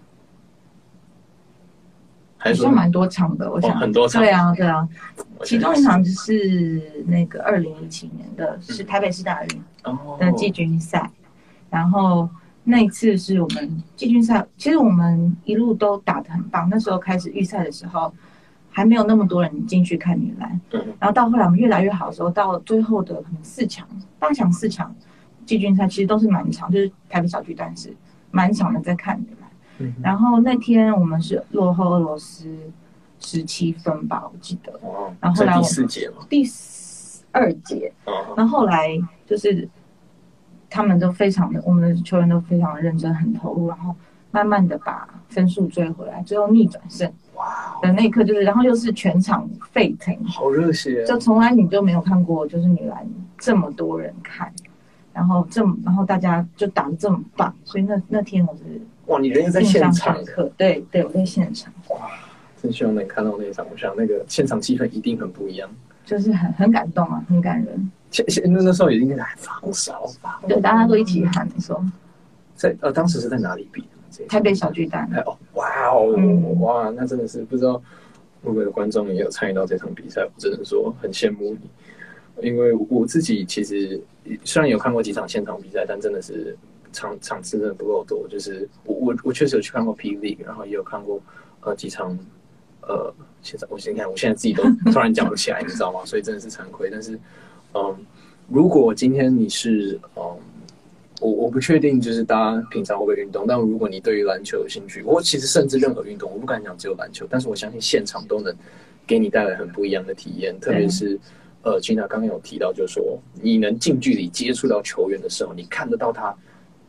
[2.41, 4.21] 还是蛮多场的，我想很多场。
[4.21, 4.87] 对啊，对啊，
[5.43, 9.61] 其中一场就是那个二零一七年的是台北市大运
[10.17, 11.11] 的季军赛，
[11.69, 12.29] 然后
[12.63, 16.69] 那一次是我们季军赛，其实我们一路都打得很棒。
[16.71, 18.13] 那时候开始预赛的时候，
[18.71, 20.61] 还没有那么多人进去看女篮。
[20.71, 24.93] 嗯然后到后来我们越来越好的时候，到最后的可能四强、八强、四强
[25.45, 27.95] 季军赛，其实都是满场，就是台北小巨蛋是
[28.31, 29.49] 满场的在看女篮。
[29.79, 32.53] 嗯然后那天我们是落后俄罗斯
[33.19, 34.73] 十七分吧，我记得
[35.21, 36.45] 然后后来我四节嘛，第
[37.31, 37.91] 二节。
[38.05, 38.89] 哦，然后后来
[39.25, 39.67] 就是
[40.69, 43.95] 他们都非常的，我们的球员都非常的认真，很投入，然后
[44.31, 51.17] 慢慢的把分数追回来，最后逆转胜哇，的那一刻，就是然后又是全场沸腾，好热血就啊！
[51.17, 54.51] 从来你就没有看过，就是女篮这么多人看，
[55.13, 60.17] 然后这么然后大家就打得这么棒，所以那那天我是哇，你人又在现场
[60.57, 62.09] 对对，我在现场，哇
[62.61, 63.65] 真希望能看到那一场。
[63.71, 65.69] 我想那个现场气氛一定很不一样。
[66.05, 70.41] 就是很很感动啊，很感人，现现那那时候已经在放哨吧？
[70.45, 71.81] 对，大家都一起喊说
[72.55, 73.87] 在呃，当时是在哪里比的？
[74.27, 77.73] 台北小巨蛋，哎哦，哇哦，嗯哇，那真的是不知道
[78.43, 83.99] 会不会有观众也有参与到这场比赛，我只能说很羡慕你，因为我自己其实
[84.43, 86.55] 虽然有看过几场现场比赛，但真的是
[86.91, 88.27] 场场次真的不够多。
[88.27, 91.21] 就是我我我确实有去看过 P League，然后也有看过
[91.61, 92.17] 呃几场
[92.81, 96.01] 呃现在我先看，我现在自己都突然讲不起来，你知道吗？
[96.05, 96.89] 所以真的是惭愧。
[96.91, 97.19] 但是
[97.73, 97.95] 嗯，
[98.47, 100.37] 如果今天你是嗯。
[101.19, 108.55] 我我不确定，就是大家平常会不会运动，但如果你对于篮球有兴趣，我其实甚至任何运动，我不敢讲只有篮球，但是我相信现场都能
[109.05, 111.19] 给你带来很不一样的体验，特别是
[111.61, 116.33] 呃，Gina 刚刚有提到，就是说你能近距离接触到球员的时候，你看得到他，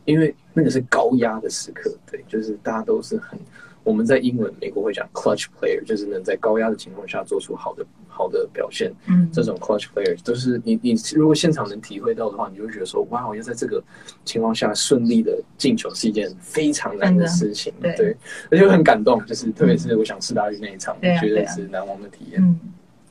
[0.05, 3.37] 因为那个是高压的时刻，对，就是大家都是很
[3.83, 13.83] 我们在英文美国会讲 clutch player，就是能在高压的情况下做出好的好的表现，嗯，这种 clutch player 都是你你如果现场能体会到的话，你就会觉得说，哇，我要在这个
[14.23, 18.15] 情况下顺利的进球是一件非常难的事情，对，
[18.51, 22.41] 而且很感动，就是特别是我想吃大鱼那一场，绝对是难忘的体验。
[22.41, 22.59] 嗯，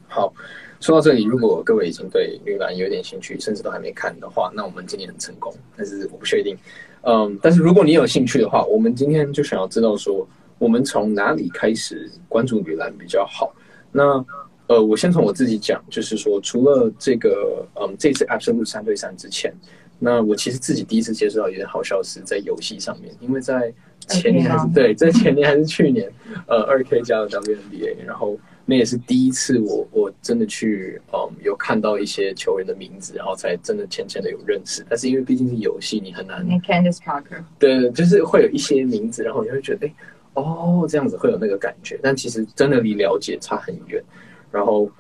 [0.07, 0.33] 好，
[0.79, 6.57] 说到这里，如果各位已经对女篮有点兴趣，甚至都还没看的话，那我们今年很成功，但是我不确定。
[7.03, 10.29] 嗯，但是如果你有兴趣的话，我们今天就想要知道说，
[10.61, 13.51] 我们从哪里开始关注女篮比较好？
[13.91, 14.23] 那
[14.67, 19.53] 呃，我先从我自己讲，就是说，除了这个，嗯，这次 Absolute 三对三之前，
[19.99, 23.73] 那我其实自己第一次接触到有点好消息在游戏上面，因为在
[24.07, 26.13] 前年还是 2K 吗对，在前年还是去年，
[26.47, 34.87] 呃，二 K 加了 WNBA，然后那也是第一次我我真的去，嗯，有看到一些球员的名字，然后才真的浅浅的有认识。
[34.89, 39.93] 但是因为毕竟是游戏，你很难 Candice Parker，对，就是会有一些名字，然后你会觉得，哎，
[40.35, 44.03] 哦，这样子会有那个感觉，但其实真的离了解差很远。
[44.51, 44.91] 然后，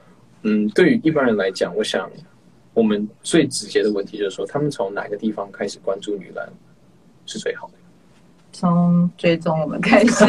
[0.42, 2.10] 嗯，对于一般人来讲，我想
[2.74, 6.48] 我们最直接的问题就是说，他们从哪个地方开始关注女篮
[7.26, 7.74] 是最好的？
[8.52, 10.24] 从追踪我们开始，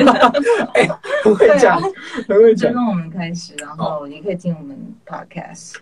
[1.23, 1.81] 不会讲，
[2.27, 2.71] 不会讲。
[2.71, 5.77] 追踪我们开始，然后也可以进我们 Podcast。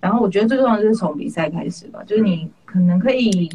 [0.00, 3.48] 然后我觉得最重要的就是从比赛开始吧，就是你可能可以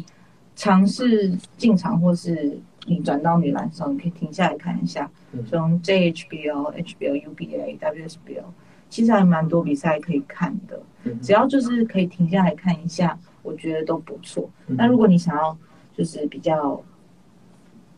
[0.56, 2.58] 尝试进场，或是
[2.90, 8.44] 你转到女篮的时候，你可以停下来看一下嗯，从 JHBL、HBL、UBA、WSBL，
[8.88, 10.80] 其实还蛮多比赛可以看的。
[11.04, 14.50] 嗯只要就是可以停下来看一下，我觉得都不错。
[14.66, 15.56] 嗯那如果你想要
[15.96, 16.82] 就是比较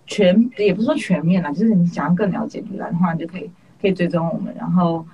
[0.07, 3.51] 全，也不是说全面啦，就是你想要更了解女篮的话，你就可以
[3.81, 5.05] 可以追踪我们，然后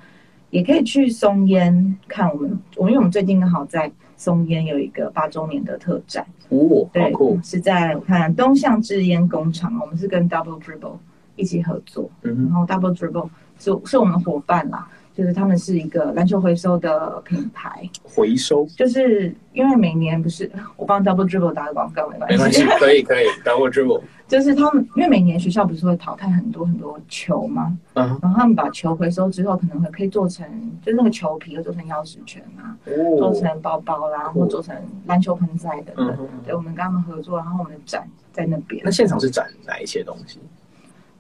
[0.51, 10.99] 也可以去松烟看我们，我因为我们最近刚好在松烟有一个八周年的特展，哦，好对，，是在我看东向制烟工厂，我们是跟 Double Dribble
[11.37, 14.87] 一起合作，嗯哼，然后 Double Dribble 是是我们的伙伴啦。
[15.19, 18.65] 就是他们是一个篮球回收的品牌，回收？
[18.77, 27.77] 就是因为每年不是 我帮 Double Dribble 打个广告没关系，没关系，可以可以，等我之后，就是他们因为每年学校不是会淘汰很多很多球吗？
[27.95, 30.47] 嗯，然后他们把球回收之后，可能会可以做成，
[30.87, 32.79] 就是那个球皮会做成钥匙圈啊，
[33.19, 34.73] 做哦，成包包啦，酷或做成
[35.07, 36.17] 篮球盆栽等等。
[36.45, 38.81] 对，我们跟他们合作，然后我们的展在那边。
[38.85, 40.39] 那，现场是展哪一些东西？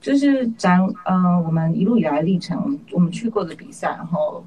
[0.00, 4.44] 就是展呃我们一路以来的历程，我们去过的比赛，然后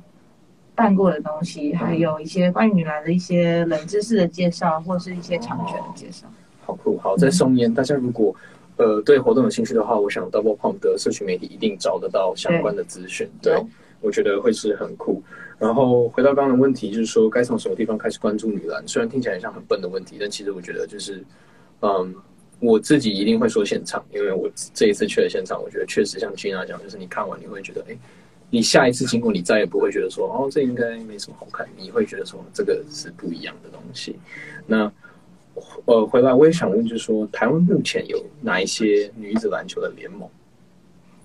[0.74, 6.26] 办过的东西，还有一些关于女篮的一些冷知识的介绍，或是一些场卷的介绍。
[6.66, 6.98] 好酷！
[6.98, 8.34] 好，在松烟，大家如果
[8.78, 13.30] 呃对活动有兴趣的话，我想 Double Pump 的社群媒体一定找得到相关的资讯。
[13.42, 13.68] 对有，
[14.00, 15.22] 我觉得会是很酷。
[15.60, 18.82] 然后回到刚刚的问题，就是说该从什么地方开始关注女篮？
[18.88, 21.24] 虽然听起来像很笨的问题，但其实我觉得就是，
[21.82, 22.16] 嗯，
[22.62, 27.98] 我自己一定会说现场，因为我这一次去了现场，我觉得确实像 Gina 讲，就是你看完你会觉得，哎，
[28.50, 34.16] 你下一次经过，你再也不会觉得说，哦，这应该没什么好看，你会觉得说这个是不一样的东西。
[34.68, 34.92] 那
[35.86, 40.30] 呃，回来我也想问，就是说，台湾目前有哪一些女子篮球的联盟？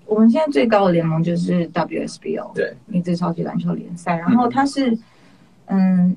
[0.04, 4.16] 我们现在最高的联盟就是 WSBO，对，女子超级篮球联赛。
[4.16, 4.98] 然后它是，嗯，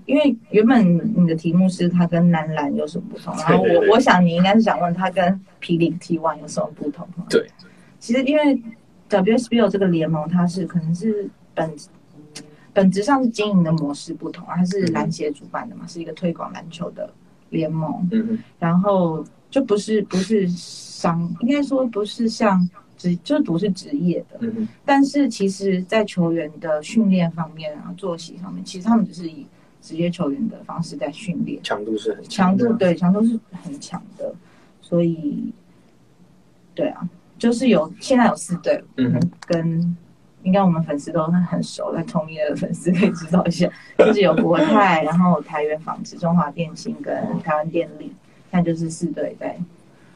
[0.06, 5.26] 因为原本你的题目是它跟男篮有什么不同，然后我我想你应该是想问它跟
[5.62, 7.08] 霹雳 T One 有什么不同。
[7.30, 7.48] 对，
[8.00, 8.62] 其实因为
[9.10, 11.72] WSBO 这个联盟，它是可能是本
[12.74, 17.12] 本质上是经营的模式不同，它是篮协主办的嘛，是一个推广篮球的
[17.50, 18.08] 联盟。
[18.60, 24.38] 然后就不是不是商，应该说不是像职，就是读是职业的。
[24.42, 29.48] 嗯哼，但是其实，在球员的训练方面啊，作息上面，其实他们只是以
[29.82, 32.30] 职业球员的方式在训练，强度是很的。
[32.30, 34.36] 强度对强度是很强的，
[34.82, 35.54] 所以
[36.76, 39.98] 对啊，就是有现在有四队，嗯跟
[40.44, 48.14] 应该我们粉丝都很熟，那同业的粉丝可以知道一下，就是有国泰，然后台源纺织、中华电信跟台湾电力，
[48.52, 49.58] 那就是四队在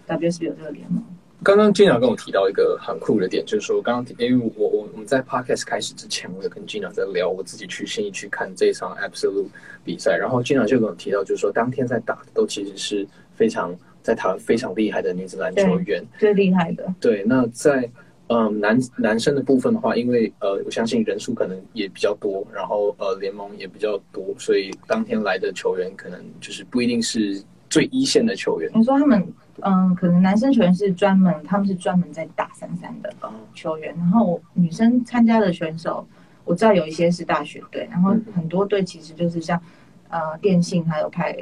[0.07, 1.03] WSB 这个联盟。
[1.43, 9.47] 刚刚 Gina 跟我提到一个很酷的点，就是说刚刚因为我我我们在 podcast 开始之前，我有跟 Gina 在聊我自己去新义去看这一场 Absolute
[9.83, 17.89] 比赛，然后 Gina 就跟我提到，就是说当天在打的都其实是非常在台湾非常厉害的女子篮球员，最厉害的，对，那在
[18.27, 28.71] 嗯男男生的部分的话，因为呃我相信人数可能也比较多，然后呃联盟也比较多，所以当天来的球员可能就是不一定是最一线的球员。
[28.73, 29.21] 你说他们
[29.61, 36.05] 嗯，可能男生球员是专门，他们是专门在打三三的啊，球员，然后女生参加的选手，
[36.43, 39.61] 我知道有一些是大学队，然后嗯很多队其实就是像
[40.09, 41.35] 呃电信还有派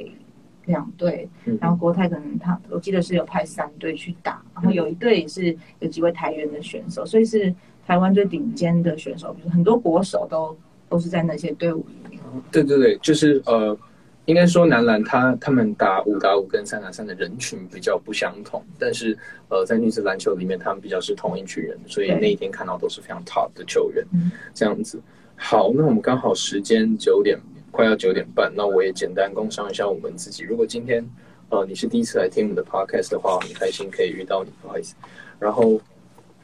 [0.65, 1.57] 两队，嗯。
[1.61, 7.53] 然后国泰可能他我记得是有派三队去打，然后有一队也是有几位台员的选手，所以是
[7.87, 10.55] 台湾最顶尖的选手，比如很多国手都
[10.89, 12.21] 都是在那些队伍里面。
[12.51, 13.77] 对对对，就是呃，
[14.25, 19.17] 应该说男篮他他们打五打五跟三打三的人群比较不相同，但是
[19.49, 25.01] 呃，在女子篮球里面，他们比较是同一群人，所以那一天看到都是非常 top 的球员，嗯这样子。
[25.35, 27.37] 好，那我们刚好时间九点，
[27.71, 30.43] 快要九点半，那我也简单工商一下我们自己。
[30.43, 31.03] 如果今天
[31.49, 34.93] 呃你是第一次来听我们的 podcast 的话，很开心可以遇到你，不好意思。
[35.39, 35.81] 然后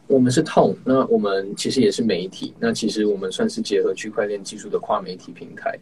[0.08, 5.78] 我们是 Tone，那我们其实也是媒体，那其实我们算是结合区块链技术的跨媒体平台。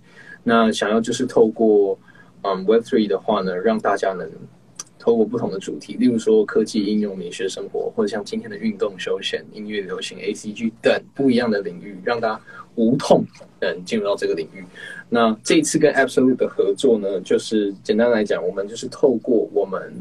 [0.47, 1.97] 那想要就是透过
[2.43, 4.29] 嗯 Web Three 的话呢，让大家能
[4.99, 12.41] 透过不同的主题，例如说科技应用、美学生活，或者像今天的运动休闲、音乐流行、A C G 等不一样的领域，让大家
[12.75, 13.25] 无痛
[13.62, 14.63] 嗯进入到这个领域。
[15.10, 19.93] 那这一次跟 Absolute 的合作呢，就是简单来讲，我们就是透过我们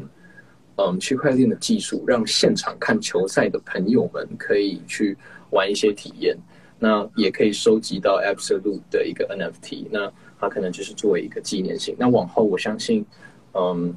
[0.75, 5.17] 嗯区块链的技术，让现场看球赛的朋友们可以去
[5.49, 6.37] 玩一些体验。
[6.77, 11.95] 那也可以收集到 Absolute 的一个 NFT，那它可能就是作为一个纪念性。
[11.97, 13.05] 那往后我相信，
[13.53, 13.93] 嗯，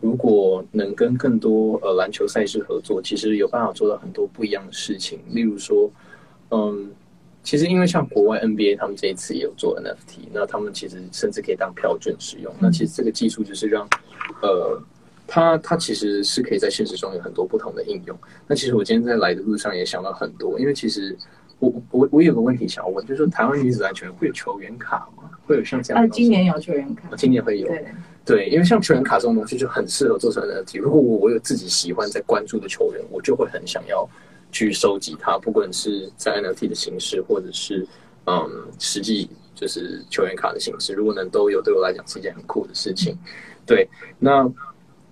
[0.00, 5.20] 如果能跟更多呃篮球赛事合作，其实有办法做到很多不一样的事情。
[5.30, 5.90] 例如说，
[6.50, 6.90] 嗯，
[7.42, 12.52] 其实因为像国外 NBA 他们这一次也有做 NFT，那他们其实甚至可以当票券使用。
[12.58, 13.86] 那其实这个技术就是让，
[14.42, 14.80] 呃，
[15.26, 18.16] 它它其实是可以在现实中有很多不同的应用。
[18.46, 21.16] 那其实我今天在来的路上也想到很多，因为其实
[21.58, 25.21] 我我我有个问题想要问，就是台湾女子篮球会有球员卡吗？
[25.52, 26.10] 会有像这样？
[26.10, 27.68] 今年有球员卡哦，今年会有。
[27.68, 27.84] 对，
[28.24, 30.80] 对，因为像球员卡这种东西就很适合做成 NFT。
[30.80, 34.08] 如果我我有自己喜欢在关注的球员，我就会很想要
[34.50, 37.86] 去收集它，不管是在 NFT 的形式，或者是
[38.26, 38.34] 嗯
[38.78, 43.16] 实际就是球员卡的形式，如果能都有，对我来讲是一件很酷的事情。
[43.66, 43.88] 对，
[44.18, 44.50] 那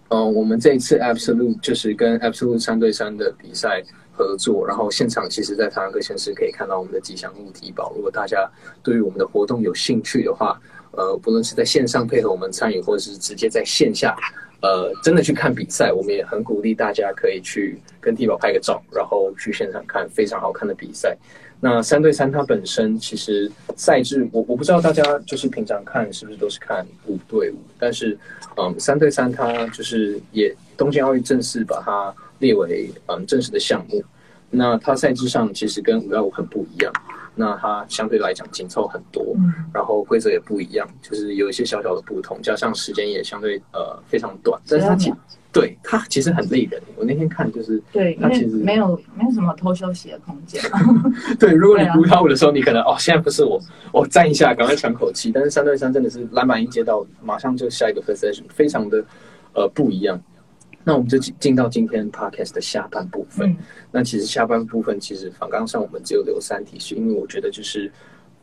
[0.08, 3.80] 嗯，我们这一次 Absolute 就是跟 Absolute 三对三的比赛
[4.20, 7.90] 合作，然后现场其实，在台湾各县市可以看到我们的吉祥物提宝。
[7.96, 8.46] 如果大家
[8.82, 10.60] 对于我们的活动有兴趣的话，
[10.92, 14.14] 呃，不论是在线上配合我们参与，或者是直接在线下，
[14.60, 21.16] 呃，真的去看比赛，我们也很鼓励大家可以去跟地宝拍个照，然后去现场看非常好看的比赛。
[21.62, 28.18] 那三对三它本身其实赛制，我我不知道大家就是平常看是不是都是看五对五，但是
[28.56, 34.02] 嗯，三对三它就是也东京奥运正式把它列为嗯正式的项目。
[34.52, 36.92] 那它赛制上其实跟五幺五很不一样，
[37.36, 45.12] 那它相对来讲紧凑很多，嗯，然后规则也不一样，就是有一些小小的不同，加上时间也相对呃非常短，但是它其
[45.52, 46.82] 对它其实很累人。
[46.96, 50.60] 我那天看就是对，它其实没有没有什么偷休息的空间。
[51.38, 53.60] 对，如果你五幺五的时候，你可能哦现在不是我，
[53.92, 59.04] 我站一下赶快喘口气，但是三对三真的是篮板一接到，马上就下一个 session，非常的
[59.54, 60.20] 呃不一样。
[60.84, 63.50] 那我们就进进到今天 podcast 的下半部分。
[63.50, 63.56] 嗯
[63.92, 67.90] 那其实下半部分其实反纲上我们只有留三题，是因为我觉得就是，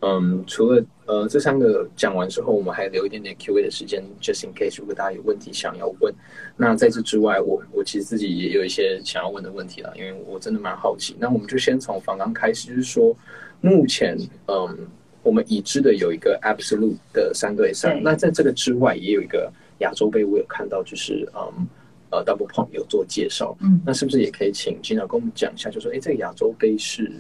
[0.02, 6.14] 嗯，除了呃这三个讲完之后，我们还留一点点 Q&A 的时间，just in case 如果大家有问题想要问。
[6.58, 11.16] 那在这之外，我我其实自己也有一些想要问的问题了，因为我真的蛮好奇。
[11.18, 13.16] 那我们就先从访刚开始，就是说
[13.62, 14.18] 目前
[14.48, 14.78] 嗯
[15.24, 21.66] 我们已知的有一个 absolute 的三对三，那在这个之外也有一个亚洲杯，我有看到就是嗯
[22.12, 27.12] 呃 double pump 有做介绍，嗯那是不是也可以请金导跟我们讲一下，就说哎这个亚洲杯是？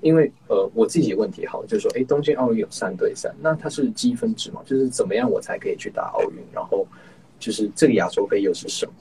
[0.00, 4.60] 因为呃，我自己的问题好，就是说，哎，东京奥运有三对三，那它是积分制嘛？
[4.66, 6.38] 就是怎么样我才可以去打奥运？
[6.52, 6.84] 然后
[7.38, 8.92] 就是这个亚洲杯又是什么？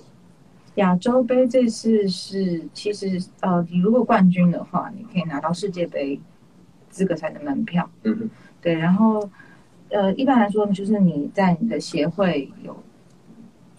[0.76, 6.22] 亚洲杯这次是其实呃，你如果冠军的话，你可以拿到世界杯
[6.92, 7.90] 资格赛的门票。
[8.04, 8.30] 嗯哼，
[8.62, 9.28] 对，然后
[9.90, 12.78] 呃，一般来说就是你在你的协会有，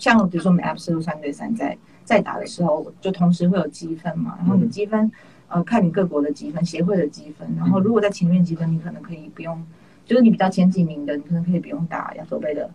[0.03, 4.71] 像比如说我们 Absolute 三对三在在打的时候，就同时会有积分嘛，然后你嗯。
[4.71, 5.09] 积分
[5.47, 9.65] 呃看你各国的积分，协会的积分，然后如果在前面积分，你可能可以不用，
[10.05, 12.69] 就是你比较前几名的，你可能可以不用打亚洲杯的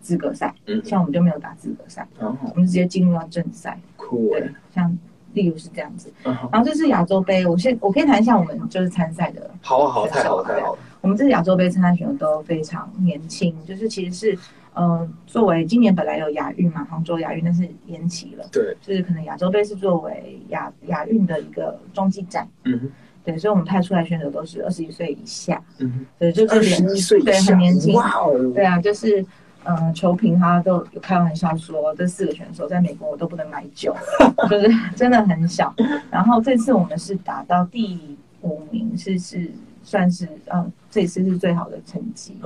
[0.00, 4.98] 资格赛，嗯，像我们就没有打资格赛，哦，我们直接进入到正赛，对酷对，，像
[5.34, 6.12] 例如是这样子。
[6.24, 14.38] 嗯，然后这是亚洲杯，我先我可以谈一下我们就是参赛的好啊，好啊，太好了，太好了，我们这次亚洲杯参赛选手都非常年轻，就是其实是
[14.74, 22.90] 呃，作为今年本来有亚运嘛，杭州亚运，但是延期了，对，就是可能亚洲杯是作为亚亚运的一个中继站，嗯哼，
[23.24, 29.24] 对，所以我们派出来选手都是二十一岁以下，嗯哼，对，就是二十一岁以对，很年轻，哇哦，对啊，就是。
[29.64, 33.94] 嗯，球评他都有开玩笑说，这四个选手在美国我都不能买酒，
[34.50, 35.72] 就是真的很小。
[36.10, 39.48] 然后这次我们是打到第五名，是是
[39.84, 42.36] 算是嗯，这次是最好的成绩。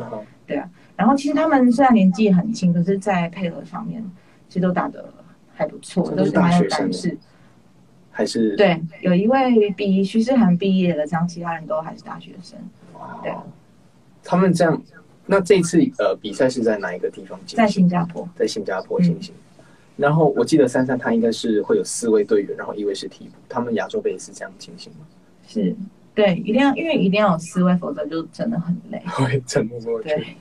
[0.47, 4.03] 对啊，然后其实他们虽然年纪很轻，可是，在配合上面
[4.49, 5.13] 其实都打得
[5.55, 7.19] 还不错，都是蛮有大学生胆识。
[8.11, 12.59] 还是，对，有一位比徐世涵毕业了，这样其他人都还是大学生，
[12.95, 13.31] 哇对
[14.25, 14.83] 他们这样，
[15.27, 17.83] 那这一次呃比赛是在哪一个地方进在行？
[17.83, 18.27] 新加坡。
[18.35, 19.35] 在新加坡进行。
[19.97, 23.33] 然后我记得三三他应该是会有四位队员，然后一位是替补。
[23.49, 25.01] 他们亚洲杯也是这样进行吗？
[25.47, 25.77] 是，
[26.15, 29.03] 对，一定要，因为一定要有四位，否则就真的很累。
[29.09, 30.09] 会沉默过去。
[30.09, 30.37] 对，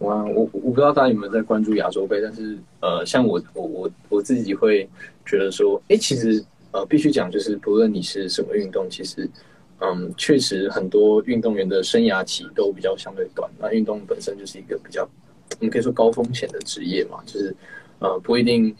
[0.00, 4.88] 哇，我我不知道大家有没有在关注亚洲杯，但是呃，像我我我我自己会
[5.24, 9.28] 觉得说，哎，其实呃，必须讲，就是不论你是什么运动，其实
[9.80, 13.50] 嗯，确实很多运动员的生涯期都比较相对短。
[13.58, 15.02] 那运动本身就是一个比较，
[15.58, 17.54] 我们可以说高风险的职业嘛，就是
[17.98, 18.74] 呃，不一定。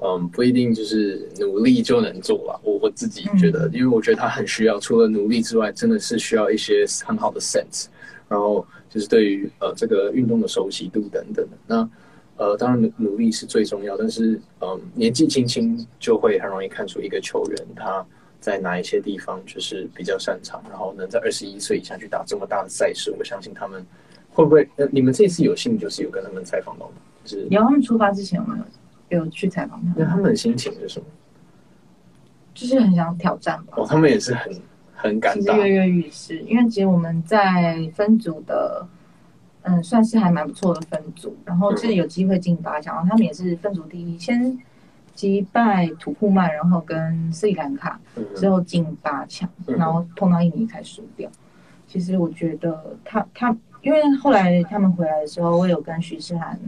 [0.00, 2.60] 嗯，不一定就是努力就能做了。
[2.62, 7.86] 我我自己觉得，因为我觉得他很需要，除了努力之外，真的是需要一些很好的 sense，
[8.28, 11.56] 然后就是对于呃这个运动的熟悉度等等的。
[11.66, 11.88] 那
[12.36, 18.04] 呃，当然努努力是最重要，但是嗯，年纪轻轻就会很容易看出一个球员他
[18.40, 23.84] 在哪一些地方就是比较擅长，然后能在二十一岁以下去打这么大的赛事，我相信他们
[24.30, 24.68] 会不会？
[24.76, 26.94] 呃，你们这次有幸就是有跟他们采访到吗？
[27.24, 28.62] 就是有他们出发之前，我们
[29.08, 31.06] 有有去采访他们，那他们的心情是什么？
[32.52, 33.74] 就是很想挑战吧。
[33.76, 34.52] 哦，他们也是很
[35.04, 38.88] 很敢打，其实跃跃欲试，因为其实我们在分组的，
[39.60, 44.58] 嗯，算是还蛮不错的分组，然后是有机会进八强，然后他们也是分组第一，先
[45.14, 48.24] 击败土库曼，然后跟斯里兰卡嗯。
[48.34, 49.76] 之后进八强，嗯。
[49.76, 51.30] 然后碰到印尼才输掉。
[51.86, 56.58] 其实我觉得他他，因为后来他们回来的时候，我有跟徐诗涵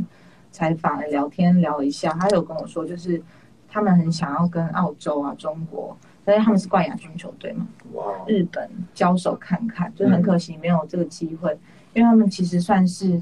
[0.53, 3.21] 采访聊天聊一下，他有跟我说，就是
[3.67, 5.97] 他们很想要跟澳洲啊、中国，
[6.27, 7.67] 但是他们是冠亚军球队嘛。
[7.95, 11.57] 哇，日本交手看看，就很可惜没有这个机会，
[11.95, 13.19] 因为他们其实算是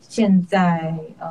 [0.00, 1.28] 现在呃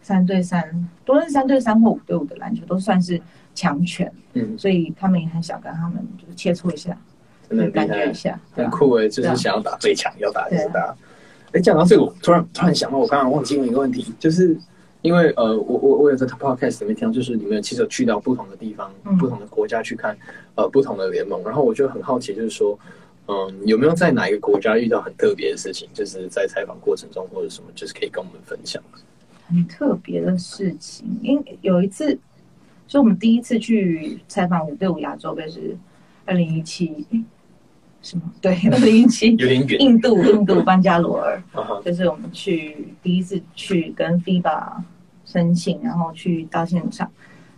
[0.00, 3.20] 三对三，多论是三对三或五对五的篮球都算是
[3.54, 6.96] 强权，嗯，所以他们也很想跟他们就是切磋一下，
[7.48, 10.94] 真的感觉一，下，很酷诶，就是想要打最强，要打就是打。
[11.52, 14.56] 哎，讲到这个，我突然突然想到，我刚刚忘记问一个问题，就是
[15.02, 19.16] 因为呃，我我我有在 podcast 里面听到，就是你们其实有去到不同的地方、嗯。
[19.16, 20.16] 不同的国家去看
[20.56, 22.78] 呃不同的联盟，然后我就很好奇，就是说，
[23.28, 28.82] 嗯，有没有在哪一个国家遇到很特别的事情，就是在采访过程中或者什么，就是可以跟我们分享。
[29.48, 32.18] 很特别的事情，因为有一次，
[32.86, 35.76] 就我们第一次去采访五对五亚洲杯是
[36.24, 37.06] 二零一七，
[38.02, 38.22] 什么？
[38.40, 41.42] 对，二零一七有点远印度 印度班加罗尔。
[41.84, 44.72] 就是我们去第一次去跟 FIBA
[45.24, 47.10] 申请，然后去到现场，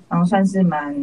[0.09, 0.95] 然后算是蛮，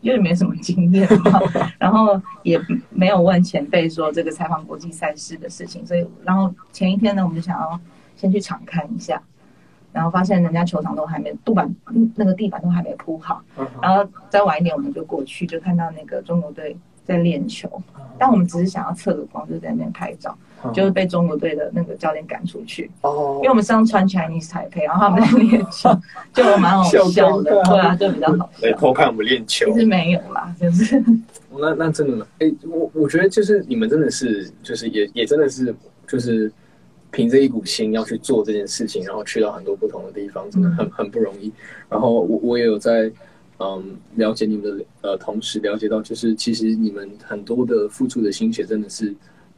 [0.00, 1.40] 因为没什么经验嘛，
[1.78, 7.78] 然后也没有问前辈说这个采访国际赛事的事情，所以然后前一天呢，我们就想要
[8.16, 9.20] 先去场看一下。
[9.92, 13.42] 然后发现人家球场都还没地板，嗯那个地板都还没铺好，
[13.80, 16.76] 然后再晚一点我们就过去，就看到那个中国队
[17.06, 17.70] 在练球，
[18.18, 20.36] 但我们只是想要测个光，就在那边拍照，
[20.74, 25.90] 就是被中国队的那个教练赶出去，哦因为我们上穿 Chinese 台配，然后他们在练球，
[26.34, 28.66] 就蛮好笑的，对啊，就比较好笑。
[28.66, 29.80] 来偷看我们练球其。
[29.80, 31.02] 实没有啦，就是
[31.58, 35.74] 那那真的，哎、我我觉得就是你们真的是，就是也也真的是，
[36.06, 36.52] 就是
[37.10, 41.52] 凭着一股心要去做这件事情，然后去到很多不同的地方，真的很很不容易。
[41.88, 43.10] 然后我我也有在
[43.58, 49.14] 嗯了解你们的呃同时了解到，就是其实你们很多的付出的心血真的是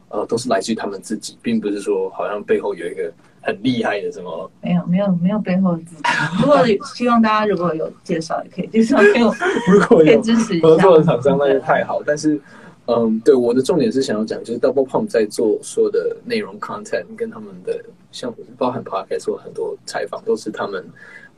[0.09, 4.49] 呃都是来自于他们自己，并不是说好像背后有一个很厉害的什么。
[4.61, 6.03] 没有没有没有背后的资金。
[6.41, 6.57] 如果
[6.95, 9.33] 希望大家如果有介绍，也可以介绍给我，
[9.71, 12.01] 如果有可以支持一下合作的厂商，那就太好。
[12.05, 12.39] 但是，
[12.87, 20.83] 嗯，对我的重点是想要讲，就是 Double Pump 在做所有的内容 content 跟他们的，像包含 podcast 做很多采访，都是他们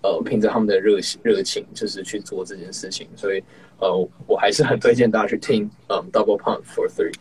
[0.01, 3.07] 呃凭着他们的热情热情，就是去做这件事情。
[3.15, 3.43] 所以，
[3.79, 7.13] 呃，我还是很推荐大家去听嗯 Double Pump for Three。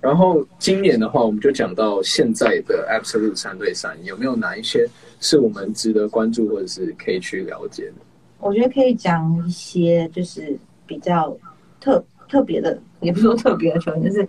[0.00, 4.86] 然后今年的话，我们就讲到现在的 Absolute 三对三，有没有哪一些
[5.18, 7.94] 是我们值得关注或者是可以去了解的？
[8.38, 10.54] 我觉得可以讲一些就是
[10.86, 11.34] 比较
[11.80, 14.28] 特特别的，也不是说特别的球员，就是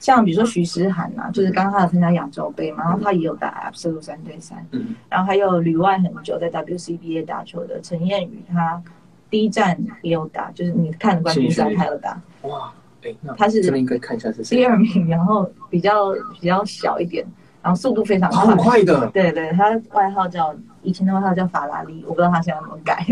[0.00, 8.82] 像比如说徐诗涵啊，就是刚刚他有参加亚洲杯嘛，然后他也有打 Absolute 三对三，嗯，然后还有旅外很久在 WCBA 打球的陈燕宇，他
[9.28, 12.72] 第一站也有打，就是你看的冠军赛他有打，哇，
[13.04, 14.64] 哎，那他是这边应该看一下是谁第。
[14.64, 17.24] 二名，然后比较比较小一点，
[17.62, 18.56] 然后速度非常好快。
[18.56, 23.04] 快的，对对，他外号叫以前的外号叫法拉利，我不知道他现在有没有改。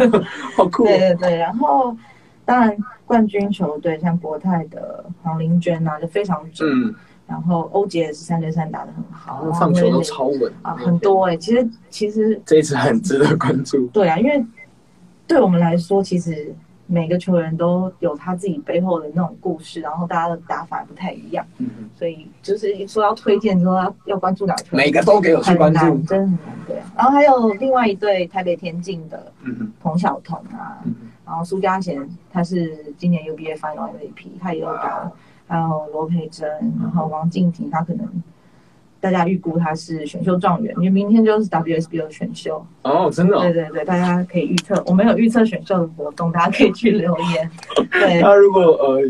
[0.54, 1.96] 好酷、对对对，然后
[2.44, 2.76] 当然
[3.06, 6.68] 冠军球队像国泰的黄玲娟啊，就非常准。
[6.70, 6.94] 嗯，
[7.26, 10.98] 然后欧杰也是三对三打的很好，然后放球都超稳啊，很。
[10.98, 13.86] 多哎、其实其实这一次很值得关注。
[13.88, 14.44] 对啊，因为
[15.26, 16.54] 对我们来说，其实
[16.86, 21.66] 每个球员都有他自己背后的那种故事，然后大家的打法不太一样，嗯，
[21.96, 26.84] 所以就是说要推荐说要要关注哪个球员，每个都给我去关注很，真的很难对啊。
[26.96, 30.94] 然后还有另外一队台北田径的嗯彭晓彤啊，嗯
[31.26, 35.10] 然后苏家贤他是今年 UBA Final MVP，他也有打，
[35.46, 36.48] 还有罗培珍，
[36.80, 38.06] 然后王静婷，他可能
[39.00, 43.52] 大家预估他是选秀状元，因为明天就是 WSB 的选秀，哦，真的、哦对。
[43.52, 47.50] 对对，大家可以预测，我们有预测选秀的活动，大家可以去留言。
[47.90, 49.02] 对， 那如果呃，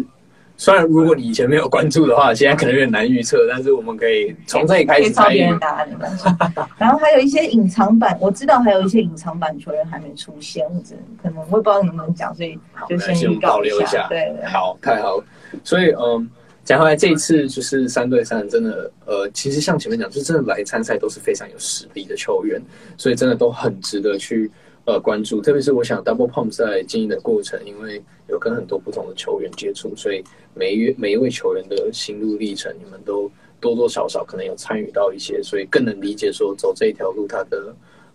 [0.56, 5.38] 虽然如果你以前没有关注的话，现在可能有点难预测，但是我们可以从这里开始参与。
[5.38, 6.24] 别人答案没关系。
[6.78, 14.06] 然后还有一些隐藏版，我知道还有一些隐藏版球员还没出现，或者可能我也不知道能不能讲，所以，就先保留一下。
[14.08, 14.46] 对对。
[14.46, 15.24] 好，太好了。
[15.64, 16.30] 所以嗯，
[16.62, 22.62] 讲回来，这一次就是三对三，真的呃，其实像前面讲，就真的来参赛都是非常有实力的球员，
[22.96, 24.50] 所以真的都很值得去
[24.84, 25.40] 呃关注。
[25.40, 30.22] 特别是我想 Double Pump 在经营的过程，因为有跟很多不同的球员接触，所以
[30.54, 33.30] 每一每一位球员的心路历程，你们都
[33.60, 37.74] 多多少少可能有参与到一些，所以更能理解说走这一条路他的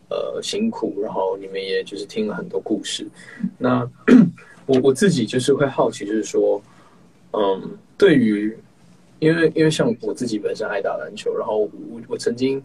[0.10, 3.08] 呃辛苦，然后你们也就是听了很多故事。
[3.58, 3.90] 那
[4.66, 6.62] 我我自己就是会好奇，就是说，
[7.32, 8.56] 嗯，对于，
[9.18, 11.70] 因为因为像我自己本身爱打篮球，然后我
[12.10, 12.62] 我曾经，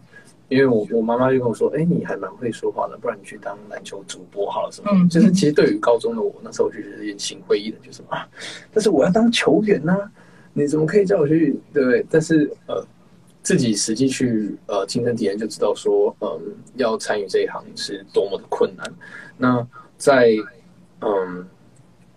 [0.47, 4.91] 因为我我妈妈就跟我说，哎、你还蛮会说话的，不然你去当篮球主播好了什么？
[4.93, 8.27] 嗯就是其实对于高中的我，那时候我就觉得有点心灰意冷，就是啊，
[8.71, 9.97] 但是我要当球员呢、
[10.53, 11.59] 你怎么可以叫我去？
[11.73, 12.05] 对不对？
[12.09, 12.85] 但是呃，
[13.41, 16.27] 自己实际去呃亲身体验就知道说，嗯，
[16.75, 18.85] 要参与这一行是多么的困难。
[19.37, 19.67] 那
[19.97, 20.35] 在
[21.01, 21.45] 嗯，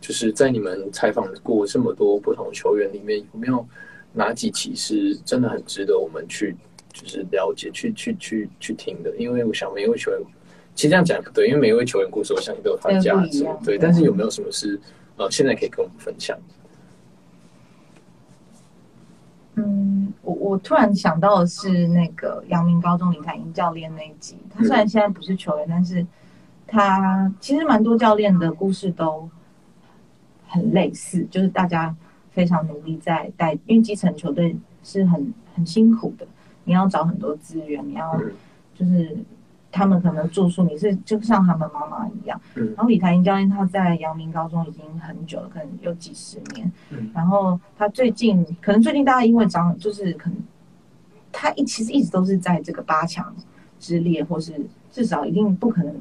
[0.00, 3.66] 就是在你们采访过这么多不同球员里面，有没有
[4.12, 6.54] 哪几期是真的很值得我们去
[7.00, 9.14] 就是了解、去去去去听的？
[9.16, 10.20] 因为我想每一位球员，
[10.74, 13.46] 其实这样讲不对，因为每一位球员故事，我相信都有他的价值。
[13.64, 14.80] 对，但是有没有什么是
[15.16, 16.36] 呃现在可以跟我们分享？
[19.54, 24.36] 嗯，我我突然想到的是那个阳明高中林凯英教练那一集。
[24.52, 26.04] 他虽然现在不是球员，但是
[26.66, 29.28] 他其实蛮多教练的故事都
[30.46, 31.94] 很类似，就是大家
[32.30, 36.26] 非常努力在带，因为基层球队是很很辛苦的，
[36.68, 38.30] 你要找很多资源，你要嗯
[38.76, 39.16] 就是
[39.72, 42.40] 他们可能住宿，你是就像他们妈妈一样。
[42.54, 46.70] 嗯然后李台英教练他在阳明高中已经很久了，可能有几十年。
[46.90, 50.38] 嗯然后他最近可能最近大家因为张就是可能
[51.32, 53.34] 他一其实一直都是在这个八强
[53.80, 54.52] 之列，或是
[54.92, 55.94] 至少一定不可能。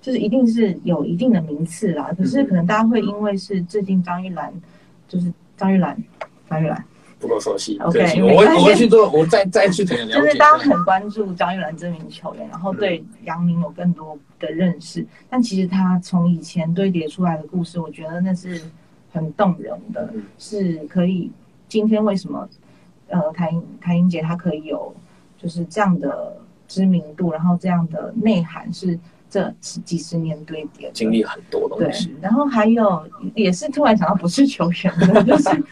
[0.00, 4.52] 就是一定是有一定的名次啦，可是可能大家会因为是最近张玉兰，
[5.08, 5.96] 就是张玉兰，
[6.46, 6.84] 张玉兰，
[7.26, 7.78] 不够熟悉。
[7.80, 10.12] 我我会去做，我再再去了解。
[10.12, 15.04] 就是大家很关注张玉兰这名球员，然后对杨明有更多的认识。
[15.30, 18.60] 但其实他从以前堆叠出来的故事，我觉得那是
[19.12, 21.30] 很动人的嗯，是可以
[21.68, 22.48] 今天为什么
[23.08, 23.50] 呃谭
[23.80, 24.94] 谭英杰他可以有
[25.38, 26.36] 就是这样的
[26.68, 28.98] 知名度，然后这样的内涵是
[29.30, 33.04] 这几十年堆叠经历很多东对西，，然后还有
[33.34, 35.64] 也是突然想到不是球员的，就是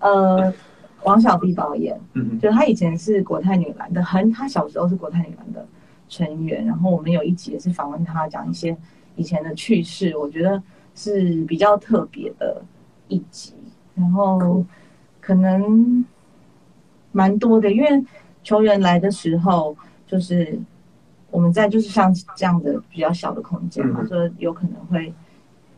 [0.00, 0.52] 呃
[1.06, 2.38] 王小碧导演，嗯。
[2.38, 5.66] 就她以前是国泰女篮的，很她小时候是国泰女篮的
[6.08, 8.76] 成员，然后我们有一集也是访问她，讲一些
[9.16, 10.62] 以前的趣事，我觉得
[10.94, 12.62] 是比较特别的
[13.08, 13.54] 一集，
[13.94, 14.64] 然后
[15.20, 16.04] 可能
[17.12, 18.04] 蛮多的，因为
[18.42, 19.76] 球员来的时候
[20.06, 20.60] 就是。
[21.28, 24.06] 我们在就是像这样的比较小的空间嘛，嗯。
[24.06, 25.12] 所以有可能会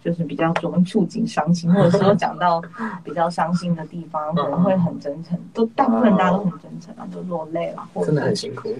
[0.05, 2.63] 就是比较容易触景伤情，或者说讲到
[3.03, 8.75] 比较伤心的地方，可能会很真诚，都大部分大家都很真诚啊，都落泪了，或者真的很辛苦，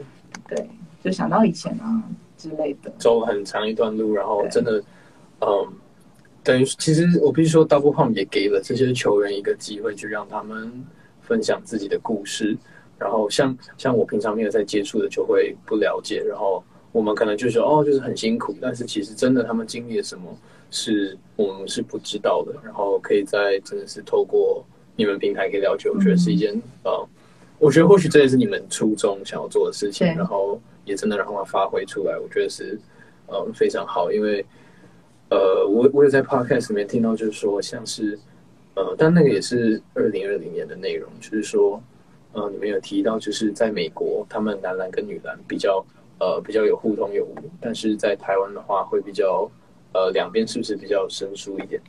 [0.47, 0.69] 对，
[1.03, 2.03] 就想到以前啊
[2.37, 2.91] 之类的。
[2.99, 4.83] 走很长一段路，然后真的，
[5.41, 5.69] 嗯，
[6.43, 10.85] 等于其实我必须说，Double Pump 也给了这些球员一个机会，去让他们
[11.21, 12.57] 分享自己的故事。
[12.97, 16.63] 然后像像我平常没有在接触的，就会不了解，然后
[16.93, 20.35] 我们可能就说哦，就是很辛苦，但是其实真的他们经历了什么，
[20.71, 22.55] 是我们是不知道的。
[22.65, 24.65] 然后可以在真的是透过
[24.97, 26.53] 你们平台可以了解，我觉得是一件
[26.85, 27.09] 呃，
[27.59, 32.79] 我觉得或许这也是你们初衷想要做的事情，然后也真的让他们发挥出来，我觉得是
[33.27, 34.45] 呃非常好，因为
[35.31, 38.19] 呃，我我有在 podcast 里面听到，就是说像是
[38.75, 41.83] 呃，但那个也是二零二零年的内容，就是说
[42.33, 45.85] 呃，你们有提到，就是在美国，他们男篮跟女篮比较
[46.19, 49.51] 呃比较有互通有无，但是在台湾的话会比较
[49.93, 51.81] 呃两边是不是比较生疏一点？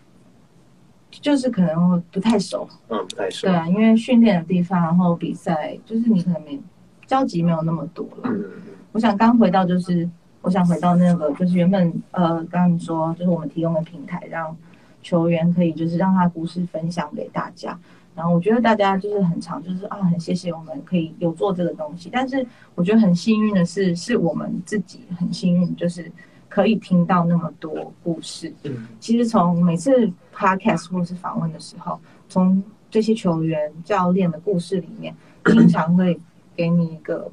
[1.10, 3.48] 就是可能会不太熟，嗯，不太熟。
[3.48, 6.60] 对啊，因为训练的地方，然后比赛，就是你可能没
[7.08, 8.26] 交集没有那么多了。
[8.26, 8.46] 嗯，
[8.92, 10.08] 我想刚回到就是，
[10.42, 14.56] 我想回到那个就是原本呃，刚刚你说就是我们提供的平台，让
[15.02, 17.78] 球员可以就是让他故事分享给大家。
[18.20, 22.10] 然后我觉得大家就是很常就是啊，很谢谢我们可以有做这个东西。
[22.12, 22.46] 但是
[22.76, 26.12] 我觉得很幸运的是，是我们自己很幸运，就是
[26.50, 28.54] 可以听到那么多故事。
[28.64, 31.98] 嗯其实从每次 podcast 或是访问的时候，
[32.28, 32.62] 从
[32.92, 35.16] 这些球员、教练的故事里面，
[35.46, 36.20] 经常会
[36.58, 37.32] 给你一个，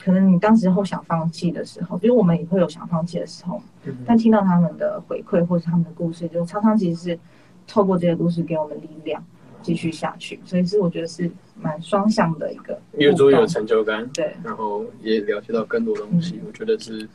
[0.00, 7.18] 可能你当时候想放弃的时候，比如我们也会有想放弃的时候，嗯但听到他们的回馈或是他们的故事，就常常其实是
[7.66, 9.22] 透过这些故事给我们力量
[9.62, 11.30] 继续下去，所以是我觉得是
[11.60, 14.08] 蛮双向的一个越做越有成就感。
[14.14, 17.08] 对，然后也了解到更多东西，我觉得是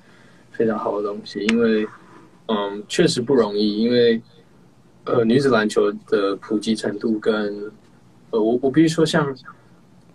[0.52, 1.88] 非常好的东西，因为
[2.48, 4.22] 嗯，确实不容易，因为
[5.06, 7.72] 呃，女子篮球的普及程度跟
[8.32, 9.36] 呃，我我必须说像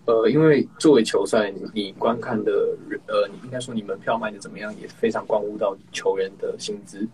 [0.05, 2.51] 呃，因为作为球赛，你你观看的
[2.87, 7.07] 人呃，你应该说你门票卖的怎么样，也非常关乎到球员的薪资，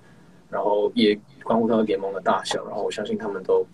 [0.50, 3.66] 然后也关乎到联盟的大小，然后我相信他们都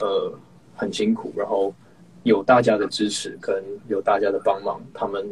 [0.00, 0.32] 呃
[0.76, 1.74] 很辛苦，然后
[2.22, 5.26] 有大家的支持跟有大家的帮忙，他们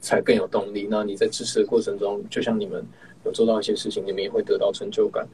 [0.00, 0.86] 才更有动力。
[0.90, 2.84] 那你在支持的过程中，就像你们
[3.24, 5.26] 有做到一些事情，你们也会得到成就感。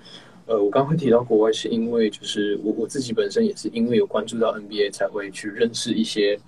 [0.46, 6.38] 呃，我刚刚会提到国外，是因为就是我我自己本身也是因为有关注到 NBA，才会去认识一些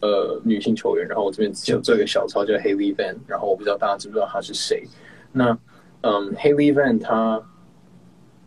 [0.00, 1.08] 呃女性球员。
[1.08, 4.84] 然后我这边只有做一个小抄叫 Haley Van，然后我不知道大家知不知道她是谁。
[5.32, 5.58] 那
[6.02, 7.42] 嗯，Haley Van 她，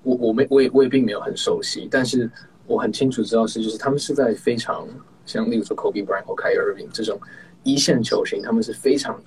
[0.04, 2.30] 我我没我也我也并没有很熟悉，但是
[2.70, 4.88] 我很清楚知道是就是他们是在非常
[5.26, 7.20] 像例如说 Kobe Bryant 或 Kyrie Irving 这种
[7.64, 9.20] 一线球星，他们是非常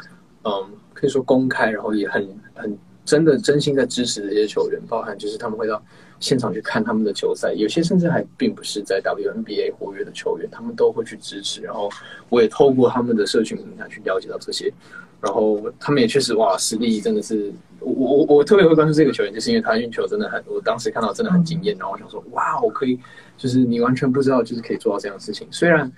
[0.44, 0.50] 嗯
[0.94, 5.82] 可以说公开，然后也很很真的真心在支持这些球员，包含就是他们会到
[6.20, 11.60] 现场去看他们的球赛，有些甚至还并不是在 WNBA 活跃的球员，他们都会去支持。
[11.62, 11.90] 然后
[12.28, 14.72] 我也透过他们的社群平台去了解到这些，
[15.20, 22.98] 然后他们也确实哇实力真的是，我我我特别会关注这个球员，就是因为他运球真的很，我当时看到真的很惊艳，然后我想说哇，我可以
[23.36, 25.90] 就是你完全不知道就是可以做到这样的事情，虽然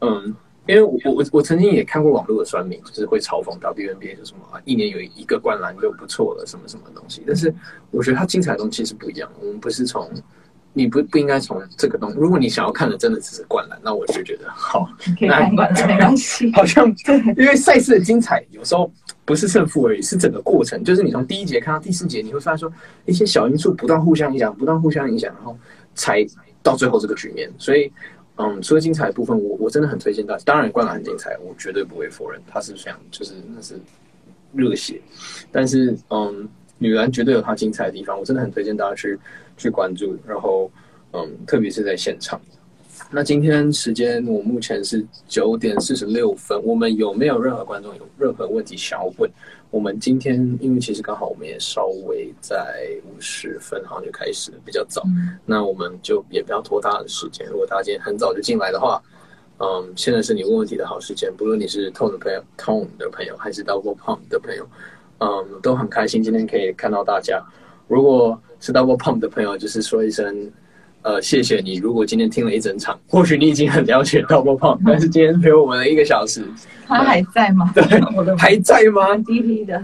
[0.00, 0.34] 嗯。
[0.66, 7.24] 因为我我我曾经也看过网络的酸民，就是会嘲讽 WNBA 说什么啊，一年有一个灌篮就不错了，什么什么东西。
[7.26, 7.52] 但是
[7.90, 10.08] 我觉得它精彩的东西是不一样，我们不是从
[10.72, 16.52] 你不不应该从这个东，如果你想要看的真的只是灌篮，那我就觉得好，你可以看管了，没关系。
[16.52, 16.86] 好像
[17.36, 18.92] 因为赛事的精彩有时候
[19.24, 22.72] 不是胜负而已，是整个过程，就是你从第一节看到第四节，你会发现说
[23.06, 25.56] 一些小因素不断互相影响，不断互相影响，然后
[25.96, 26.24] 才
[26.62, 27.92] 到最后这个局面，所以。
[28.42, 30.42] 嗯，除了精彩的部分，我我真的很推荐大家。
[30.46, 33.78] 当然，灌篮很精彩，我绝对不会否认，它是非常就是那是
[34.54, 34.98] 热血。
[35.52, 36.48] 但是，嗯，
[36.78, 39.18] 女篮绝对有它精彩的地方，我真的很推荐大家去
[39.58, 40.16] 去关注。
[40.26, 40.72] 然后，
[41.12, 42.40] 嗯，特别是在现场。
[43.12, 49.28] 那今天时间我目前是九点四十六分，我们有没有任何观众有任何问题想要问？
[49.68, 55.02] 我们今天因为其实刚好我们也稍微在五十分好像就开始了，比较早，
[55.44, 57.44] 那我们就也不要拖大家的时间。
[57.48, 59.02] 如果大家今天很早就进来的话，
[59.58, 64.64] 嗯，现在是你问问题的好时间，不论你是 Tone 的朋友、Tone 的朋友还是 Double Pump 的朋友，
[65.18, 67.44] 嗯，都很开心今天可以看到大家。
[67.88, 70.48] 如果是 Double Pump 的朋友，就是说一声。
[71.02, 71.76] 呃，谢谢你。
[71.76, 76.44] 如果今天听了一整场，或许你已经很了解 Double Pump，但是今天陪我们了一个小时，
[76.86, 77.72] 他还在吗？
[77.74, 77.82] 对，
[78.14, 79.16] 我的还在吗？
[79.18, 79.78] 滴滴的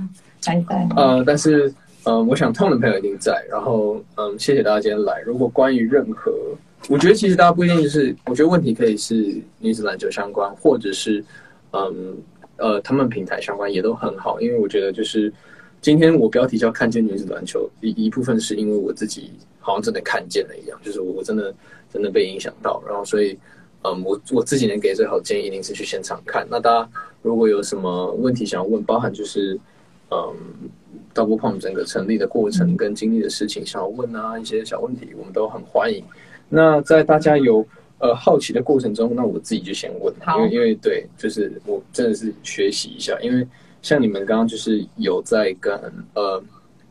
[0.44, 0.94] 还在吗？
[0.96, 1.72] 呃，但是，
[2.04, 3.42] 呃，我想 Tone 的朋友一定在。
[3.50, 5.20] 然后，嗯，谢谢大家今天来。
[5.24, 6.30] 如果关于任何，
[6.88, 11.24] 我觉得其实大家不一定就是，我觉得问题可以是女子篮球相关，或者是，
[11.72, 12.14] 嗯，
[12.58, 14.38] 呃，他们平台相关也都很好。
[14.38, 15.32] 因为我觉得就是
[15.86, 19.30] 今天我标题叫“看见女子篮球”，一一部分是因为我自己
[19.60, 21.54] 好像真的看见了一样，就是我真的
[21.92, 23.38] 真的被影响到，然后所以。
[23.84, 26.44] 嗯，我我自己能给最好建议一定是去现场看。
[26.50, 26.90] 那大家
[27.22, 29.56] 如果有什么问题想要问，包含就是
[30.10, 30.34] 嗯
[31.14, 36.02] ，Double Pump 整个成立的过程跟经历的事情想要问啊，一些小问题，我们都很欢迎。
[36.48, 37.64] 那在大家有
[38.00, 43.46] 呃好奇的过程中，那我自己就先问，因为因为对，就是我真的是学习一下，因为
[43.86, 45.72] 像你们刚刚就是有在跟
[46.14, 46.42] 呃，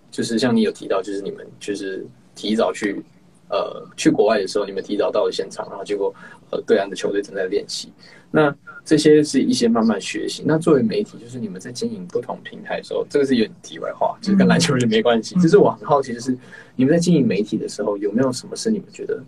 [0.10, 3.04] 就是像你有提到，就是你们就是提早去。
[3.48, 6.12] 呃，去国外的时候，你们提早到了现场，然后结果
[6.50, 7.94] 呃，对岸的球队正在练习。
[8.32, 10.42] 那这些是一些慢慢学习。
[10.44, 15.36] 那作为媒体，就是你们在经营不同平台的时候，这个是有点题外话，就是跟篮球人没关系。
[15.36, 16.36] 就是我很好奇，就是
[16.76, 19.24] 你们在经营媒体的时候，有没有什么是你们觉得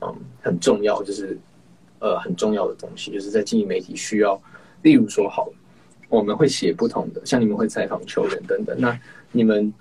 [0.00, 1.38] 嗯很重要，就是
[2.00, 4.38] 呃很重要的东西，就是在经营媒体需要，
[4.82, 5.48] 例如说，好，
[6.18, 8.98] 我们会写不同的，像你们会采访球员等等，那
[9.30, 9.72] 你们。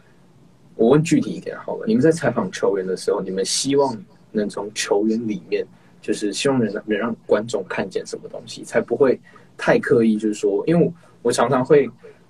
[0.73, 3.95] 我问具体一点好了，你们在采访球员的时候，你们希望
[4.31, 5.63] 能从球员里面，
[6.01, 9.19] 就是希望能能让观众看见什么东西，才不会
[9.55, 10.17] 太刻意。
[10.17, 11.87] 就是说，因为我常常会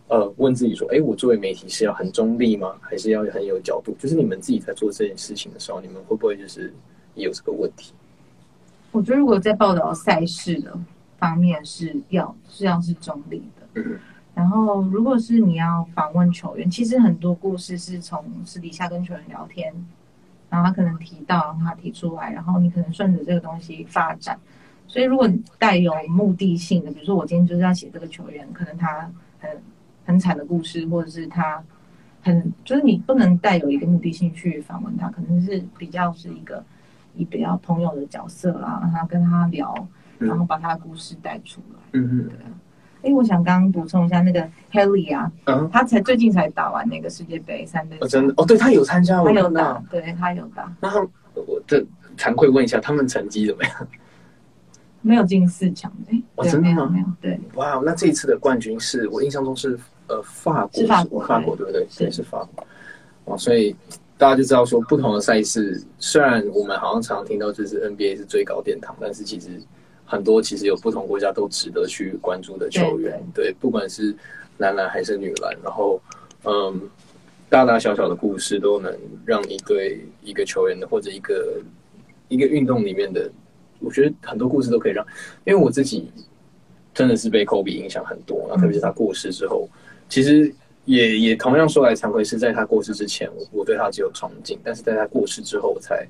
[0.08, 2.76] 呃问自己说，哎，我作为媒体是要很中立吗？
[2.82, 3.95] 还是要很有角度？
[3.97, 6.74] 就是你们自己在做这件事情的时候，你们会不会就是
[7.16, 7.93] 也有这个问题？
[8.91, 10.78] 我觉得如果在报道赛事的
[11.20, 13.41] 方面是要是要是中立。
[13.76, 13.99] 嗯。
[14.34, 19.74] 然后，如果是你要访问球员，其实很多故事是从私底下跟球员聊天，
[20.49, 24.39] 然后他可能提到，然后他提出来，然后你可能顺着这个东西发展。
[24.88, 29.49] 所以，如果你带有目的性的，比如说我今天就是要写这个球员，可能他很
[30.05, 31.61] 很惨的故事，或者是他
[32.22, 36.63] 很就是你不能带有一个目的性去访问他，可能是比较是一个
[37.15, 39.88] 以比较朋友的角色啦，让他跟他聊，
[40.19, 41.80] 然后把他的故事带出来。
[41.93, 42.30] 嗯嗯。
[42.30, 42.38] 对。
[43.04, 50.72] 哎，我想刚刚补充一下那个 Haley 啊，嗯，他才最近才打完那个世界杯三对，哦，真的哦，对他有参加，他有打，对他有打。
[50.80, 50.99] 那
[51.34, 51.84] 我这
[52.18, 53.88] 惭愧问一下，他们成绩怎么样？
[55.02, 56.88] 没有进四强，哎，哦，真的吗？
[56.93, 57.39] 没有，对。
[57.56, 59.78] 哇，那这一次的冠军是我印象中是
[60.08, 61.88] 呃法国，是法国，法国对不对？
[61.97, 62.68] 对，是法国。
[63.26, 63.76] 哇，所以
[64.18, 69.60] 大家就知道说，不同的赛事，虽然我们好像常常听到就是 NBA 是最高殿堂，但是其实。
[70.12, 74.14] 很多其实有不同国家都值得去关注的球员，对，不管是
[74.57, 76.01] 男篮还是女篮，然后
[76.43, 76.82] 嗯，
[77.47, 78.93] 大大小小的故事都能
[79.26, 81.62] 让你对一个球员的或者一个
[82.28, 83.32] 一个运动里面的，
[83.80, 85.05] 我觉得很多故事都可以让，
[85.45, 86.12] 因为我自己
[86.93, 89.66] 真的是被科比影响很多，然后特别是他过世之后，
[90.09, 90.53] 其实
[90.84, 96.05] 也也同样说来惭愧，是在他过世之前，我我对他只有崇敬，但是在他过世之后，我才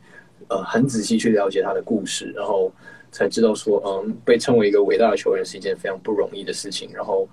[0.47, 2.71] 呃很仔细去了解他的故事，然后。
[3.11, 6.89] 才知道说，嗯，被称为一个伟大的球员是一件非常不容易的事情。
[6.93, 7.27] 然后，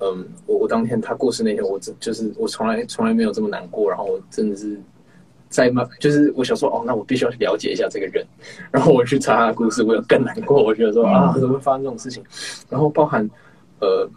[0.00, 3.88] 嗯，我我当天他过世那天，我真就是我从来从来没有这么难过。
[3.88, 4.78] 然后我真的是
[5.48, 8.26] 在慢，就是我想说，哦，那我必须要去了解一下这个人。
[8.70, 10.62] 然后我去查他的故事，我有更难过。
[10.62, 12.22] 我觉得说啊，怎么会发生这种事情？
[12.68, 13.28] 然后包含
[13.80, 14.08] 呃。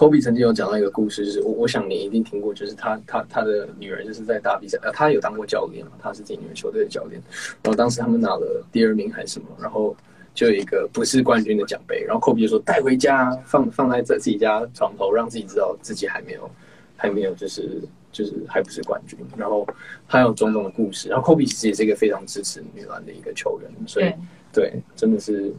[0.00, 7.20] 科比曾经有讲到一个故事，就是我我想你一定听过，就是他他他的女儿就是在打比赛，呃，他有当过教练嘛，他是自己女儿球队的教练，
[7.62, 9.94] 然后当时他们拿了第二名还是什么，然后
[10.32, 16.50] 就有一个不是冠军的奖杯，然后科比就说带回家放放在在自己家床头，让自己知道自己还没有
[16.96, 19.68] 还没有就是就是还不是冠军，然后
[20.06, 24.10] 还有种种的故事，然后科比其实也是一个非常支持女篮的一个球员，所以
[24.50, 24.72] 对。
[24.96, 25.54] 真的是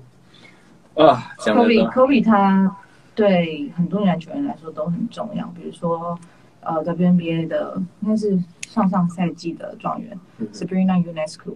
[0.95, 2.75] 啊，科比科比他。
[3.22, 6.19] 对很多篮球员来说都很重要，比如说，
[6.61, 10.19] 呃，WNBA 的应该是上上赛季的状元
[10.51, 11.53] Sabrina Ionescu，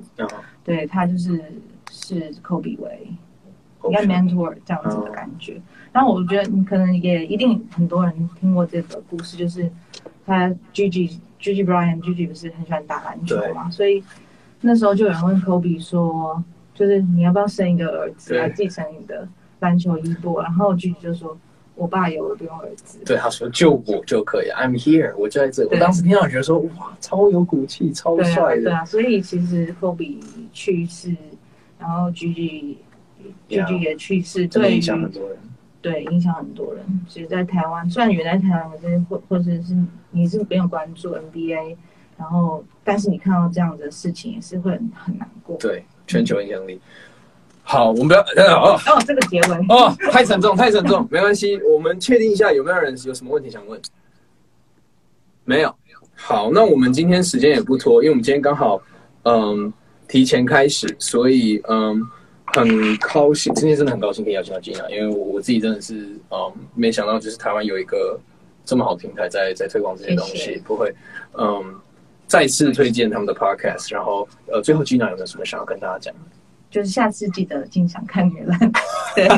[0.63, 1.43] 对他就是
[1.89, 3.07] 是 Kobe 为
[3.86, 5.59] 应该 mentor 这样子的感觉。
[5.91, 9.72] 然后我觉得你可能也一定很多人听过这个故事，就是
[10.24, 14.03] 他 Gigi Gigi Bryan Gigi 不是很喜欢打篮球嘛，所以
[14.61, 16.43] 那时候就有人问 Kobe 说，
[16.76, 19.28] 就是你要不要生一个儿子来继承你的
[19.61, 20.43] 篮球衣钵？
[20.43, 21.36] 然后 GG 就说，
[21.76, 22.99] 我爸有，我不用儿子。
[23.05, 25.63] 对，他说就我就可以，I'm here，我就在这。
[25.63, 28.63] 我对当时听到觉得说，哇，超有骨气，超帅的。
[28.63, 30.19] 对啊，所以其实科比
[30.53, 31.15] 去世，
[31.78, 32.78] 然后菊菊
[33.47, 35.38] 菊 Yeah 菊也去世，对影响很多人。
[35.82, 36.84] 对影响很多人。
[37.07, 39.78] 其实，在台湾，虽然原来台湾可是或或者是
[40.09, 41.76] 你是没有关注 NBA，
[42.17, 45.55] 然后但是你看到这样的事情，也是会很很难过。
[45.57, 46.82] 对，全球影响力。
[47.68, 53.82] 好，我们不要哦哦，这个结尾哦，太沉重，太沉重，没关系，我们确定一下有没有人有什么问题想问？
[55.43, 55.76] 没有。
[56.13, 58.80] 好，那我们今天时间也不拖，因为我们今天刚好
[59.24, 59.74] 嗯
[60.07, 61.99] 提前开始，所以嗯
[62.53, 65.95] 很高兴，今天真的很高兴可以邀请到 Gina，因为我我自己真的是
[66.30, 68.20] 嗯没想到就是台湾有一个
[68.63, 70.93] 这么好的平台在在推广这些东西，不会
[71.34, 71.76] 嗯
[72.28, 76.13] 再次推荐他们的 podcast，然后呃最后 Gina 有没有什么想要跟大家讲？
[76.76, 78.59] 就是下次记得进场看女篮。
[79.15, 79.30] 对，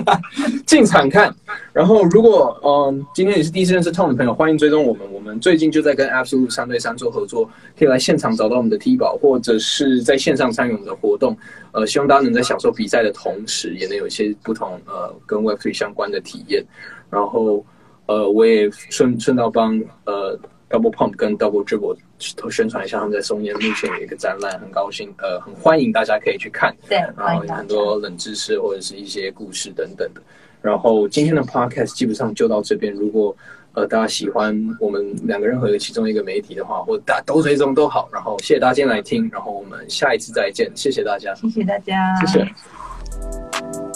[0.65, 1.31] 进场看。
[1.71, 5.03] 然后，如果嗯今天也是第一次认识 Tom 的朋友，欢迎追踪我们。
[5.13, 11.37] 我们最近就在跟 Absolute 三对三做合作，可以来现场找到我们的 T 宝，或者是在线上参与我们的活动。
[11.73, 16.65] 呃，希望大家能在享受比赛的同时，也能有一些不同呃跟 Web3 相关的体验。
[17.11, 17.63] 然后，
[18.07, 20.35] 呃，我也顺顺道帮呃
[20.69, 21.97] Double Pump 跟 Double Dribble
[22.35, 26.75] 都宣传一下，他们在松烟目前有一个展览，很高兴，呃，很欢迎大家可以去看。
[26.89, 27.41] 对，然后。
[27.47, 30.21] 很多冷知识或者是一些故事等等的。
[30.61, 32.93] 然后今天的 podcast 基本上就到这边。
[32.93, 33.35] 如果
[33.73, 38.09] 呃大家喜欢我们两个任何一个其中一个媒体的话，或者大家都追踪都好。
[38.11, 43.86] 然后谢谢大家今天来听，然后我们下一次再见，谢谢大家，谢谢大家，谢谢。